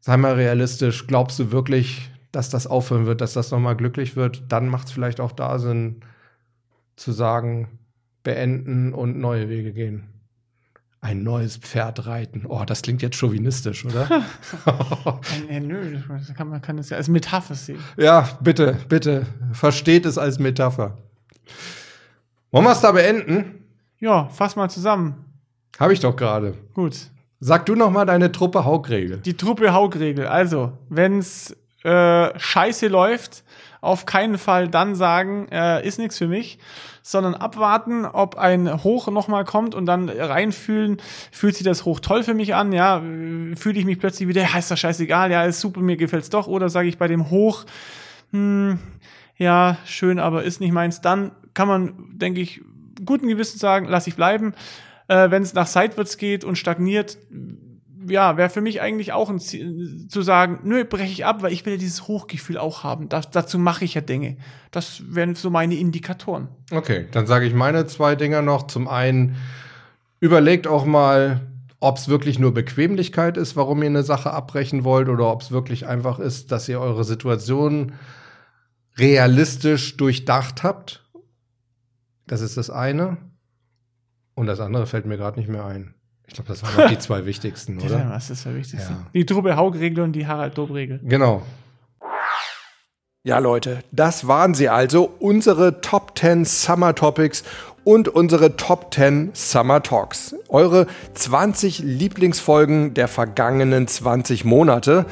sei 0.00 0.16
mal 0.16 0.34
realistisch, 0.34 1.06
glaubst 1.06 1.38
du 1.38 1.52
wirklich, 1.52 2.10
dass 2.32 2.50
das 2.50 2.66
aufhören 2.66 3.06
wird, 3.06 3.20
dass 3.20 3.32
das 3.34 3.50
nochmal 3.50 3.76
glücklich 3.76 4.16
wird, 4.16 4.42
dann 4.48 4.68
macht 4.68 4.88
es 4.88 4.92
vielleicht 4.92 5.20
auch 5.20 5.32
da 5.32 5.58
Sinn 5.58 6.00
zu 6.96 7.12
sagen, 7.12 7.68
beenden 8.22 8.92
und 8.92 9.18
neue 9.18 9.48
Wege 9.48 9.72
gehen. 9.72 10.17
Ein 11.00 11.22
neues 11.22 11.56
Pferd 11.56 12.06
reiten. 12.06 12.44
Oh, 12.48 12.64
das 12.66 12.82
klingt 12.82 13.02
jetzt 13.02 13.16
chauvinistisch, 13.16 13.84
oder? 13.84 14.24
Äh, 15.48 15.60
nö, 15.60 16.00
kann, 16.36 16.48
man 16.48 16.60
kann 16.60 16.76
es 16.78 16.90
ja 16.90 16.96
als 16.96 17.08
Metapher 17.08 17.54
sehen. 17.54 17.78
Ja, 17.96 18.28
bitte, 18.40 18.76
bitte. 18.88 19.26
Versteht 19.52 20.06
es 20.06 20.18
als 20.18 20.40
Metapher. 20.40 20.98
Wollen 22.50 22.64
wir 22.64 22.72
es 22.72 22.80
da 22.80 22.92
beenden? 22.92 23.64
Ja, 24.00 24.28
fass 24.28 24.56
mal 24.56 24.68
zusammen. 24.68 25.24
Habe 25.78 25.92
ich 25.92 26.00
doch 26.00 26.16
gerade. 26.16 26.54
Gut. 26.74 26.96
Sag 27.40 27.66
du 27.66 27.76
noch 27.76 27.90
mal 27.90 28.04
deine 28.04 28.32
Truppe 28.32 28.64
Haugregel. 28.64 29.18
Die 29.18 29.36
Truppe 29.36 29.72
Haugregel. 29.72 30.26
Also, 30.26 30.72
wenn's 30.88 31.54
äh, 31.84 32.38
scheiße 32.38 32.88
läuft, 32.88 33.44
auf 33.80 34.06
keinen 34.06 34.38
Fall 34.38 34.68
dann 34.68 34.94
sagen, 34.94 35.48
äh, 35.50 35.86
ist 35.86 35.98
nichts 35.98 36.18
für 36.18 36.26
mich, 36.26 36.58
sondern 37.02 37.34
abwarten, 37.34 38.04
ob 38.04 38.36
ein 38.36 38.82
Hoch 38.82 39.08
nochmal 39.08 39.44
kommt 39.44 39.74
und 39.74 39.86
dann 39.86 40.08
reinfühlen, 40.08 41.00
fühlt 41.30 41.54
sich 41.54 41.64
das 41.64 41.84
Hoch 41.84 42.00
toll 42.00 42.24
für 42.24 42.34
mich 42.34 42.54
an, 42.54 42.72
ja, 42.72 43.00
fühle 43.56 43.78
ich 43.78 43.84
mich 43.84 43.98
plötzlich 43.98 44.28
wieder, 44.28 44.42
ja, 44.42 44.58
ist 44.58 44.70
das 44.70 44.80
scheißegal, 44.80 45.30
ja, 45.30 45.44
ist 45.44 45.60
super, 45.60 45.80
mir 45.80 45.96
gefällt's 45.96 46.30
doch, 46.30 46.48
oder 46.48 46.68
sage 46.68 46.88
ich 46.88 46.98
bei 46.98 47.08
dem 47.08 47.30
Hoch, 47.30 47.64
hm, 48.32 48.78
ja, 49.36 49.76
schön, 49.86 50.18
aber 50.18 50.42
ist 50.42 50.60
nicht 50.60 50.72
meins, 50.72 51.00
dann 51.00 51.30
kann 51.54 51.68
man, 51.68 51.94
denke 52.12 52.40
ich, 52.40 52.60
guten 53.04 53.28
Gewissen 53.28 53.58
sagen, 53.58 53.86
lass 53.88 54.06
ich 54.06 54.16
bleiben. 54.16 54.54
Äh, 55.08 55.30
Wenn 55.30 55.42
es 55.42 55.54
nach 55.54 55.66
seitwärts 55.66 56.18
geht 56.18 56.44
und 56.44 56.56
stagniert, 56.56 57.18
ja, 58.08 58.36
wäre 58.36 58.50
für 58.50 58.60
mich 58.60 58.80
eigentlich 58.80 59.12
auch 59.12 59.30
ein 59.30 59.38
Ziel, 59.38 60.06
zu 60.08 60.22
sagen, 60.22 60.60
nö, 60.64 60.84
breche 60.84 61.12
ich 61.12 61.24
ab, 61.24 61.42
weil 61.42 61.52
ich 61.52 61.64
will 61.66 61.74
ja 61.74 61.78
dieses 61.78 62.08
Hochgefühl 62.08 62.58
auch 62.58 62.84
haben. 62.84 63.08
Das, 63.08 63.30
dazu 63.30 63.58
mache 63.58 63.84
ich 63.84 63.94
ja 63.94 64.00
Dinge. 64.00 64.36
Das 64.70 65.02
wären 65.08 65.34
so 65.34 65.50
meine 65.50 65.76
Indikatoren. 65.76 66.48
Okay, 66.70 67.06
dann 67.12 67.26
sage 67.26 67.46
ich 67.46 67.54
meine 67.54 67.86
zwei 67.86 68.14
Dinger 68.16 68.42
noch. 68.42 68.66
Zum 68.66 68.88
einen, 68.88 69.36
überlegt 70.20 70.66
auch 70.66 70.84
mal, 70.84 71.40
ob 71.80 71.96
es 71.98 72.08
wirklich 72.08 72.38
nur 72.38 72.52
Bequemlichkeit 72.52 73.36
ist, 73.36 73.56
warum 73.56 73.82
ihr 73.82 73.88
eine 73.88 74.02
Sache 74.02 74.32
abbrechen 74.32 74.84
wollt, 74.84 75.08
oder 75.08 75.30
ob 75.30 75.42
es 75.42 75.50
wirklich 75.50 75.86
einfach 75.86 76.18
ist, 76.18 76.50
dass 76.50 76.68
ihr 76.68 76.80
eure 76.80 77.04
Situation 77.04 77.92
realistisch 78.96 79.96
durchdacht 79.96 80.62
habt. 80.64 81.08
Das 82.26 82.40
ist 82.40 82.56
das 82.56 82.68
eine. 82.68 83.16
Und 84.34 84.46
das 84.46 84.60
andere 84.60 84.86
fällt 84.86 85.06
mir 85.06 85.16
gerade 85.16 85.38
nicht 85.38 85.48
mehr 85.48 85.64
ein. 85.64 85.94
Ich 86.28 86.34
glaube, 86.34 86.48
das 86.48 86.62
waren 86.62 86.76
noch 86.84 86.90
die 86.90 86.98
zwei 87.00 87.24
wichtigsten, 87.26 87.80
Ja, 87.80 87.86
oder? 87.86 88.10
was 88.10 88.30
ist 88.30 88.44
das 88.46 88.54
Wichtigste? 88.54 88.92
Ja. 88.92 89.06
Die 89.14 89.26
Truppe 89.26 89.56
Haug-Regel 89.56 90.04
und 90.04 90.12
die 90.12 90.26
Harald-Dob-Regel. 90.26 91.00
Genau. 91.02 91.42
Ja, 93.24 93.38
Leute, 93.38 93.82
das 93.90 94.26
waren 94.28 94.54
sie 94.54 94.68
also, 94.68 95.10
unsere 95.18 95.80
Top 95.80 96.16
10 96.18 96.44
Summer 96.44 96.94
Topics 96.94 97.42
und 97.84 98.08
unsere 98.08 98.56
Top 98.56 98.94
10 98.94 99.30
Summer 99.34 99.82
Talks. 99.82 100.34
Eure 100.48 100.86
20 101.14 101.80
Lieblingsfolgen 101.80 102.94
der 102.94 103.08
vergangenen 103.08 103.88
20 103.88 104.44
Monate. 104.44 105.04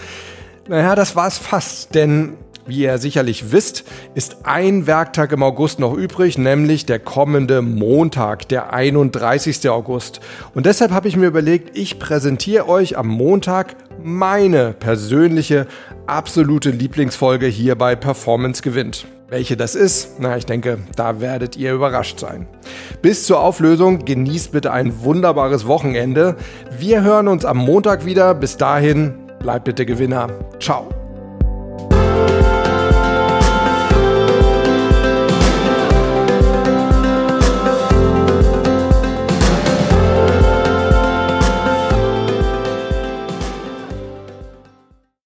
Naja, 0.68 0.94
das 0.94 1.16
war 1.16 1.26
es 1.26 1.38
fast, 1.38 1.94
denn 1.94 2.36
wie 2.66 2.82
ihr 2.82 2.98
sicherlich 2.98 3.52
wisst, 3.52 3.84
ist 4.14 4.38
ein 4.44 4.86
Werktag 4.86 5.32
im 5.32 5.42
August 5.42 5.78
noch 5.78 5.94
übrig, 5.94 6.38
nämlich 6.38 6.86
der 6.86 6.98
kommende 6.98 7.62
Montag, 7.62 8.48
der 8.48 8.72
31. 8.72 9.68
August. 9.68 10.20
Und 10.54 10.66
deshalb 10.66 10.90
habe 10.90 11.08
ich 11.08 11.16
mir 11.16 11.26
überlegt, 11.26 11.76
ich 11.76 11.98
präsentiere 11.98 12.68
euch 12.68 12.98
am 12.98 13.08
Montag 13.08 13.76
meine 14.02 14.72
persönliche 14.72 15.66
absolute 16.06 16.70
Lieblingsfolge 16.70 17.46
hier 17.46 17.74
bei 17.76 17.96
Performance 17.96 18.62
gewinnt. 18.62 19.06
Welche 19.28 19.56
das 19.56 19.74
ist, 19.74 20.20
na, 20.20 20.36
ich 20.36 20.46
denke, 20.46 20.78
da 20.94 21.20
werdet 21.20 21.56
ihr 21.56 21.74
überrascht 21.74 22.20
sein. 22.20 22.46
Bis 23.02 23.26
zur 23.26 23.40
Auflösung 23.40 24.04
genießt 24.04 24.52
bitte 24.52 24.72
ein 24.72 25.02
wunderbares 25.02 25.66
Wochenende. 25.66 26.36
Wir 26.78 27.02
hören 27.02 27.26
uns 27.26 27.44
am 27.44 27.58
Montag 27.58 28.06
wieder. 28.06 28.34
Bis 28.34 28.56
dahin, 28.56 29.14
bleibt 29.40 29.64
bitte 29.64 29.84
Gewinner. 29.84 30.28
Ciao. 30.60 31.05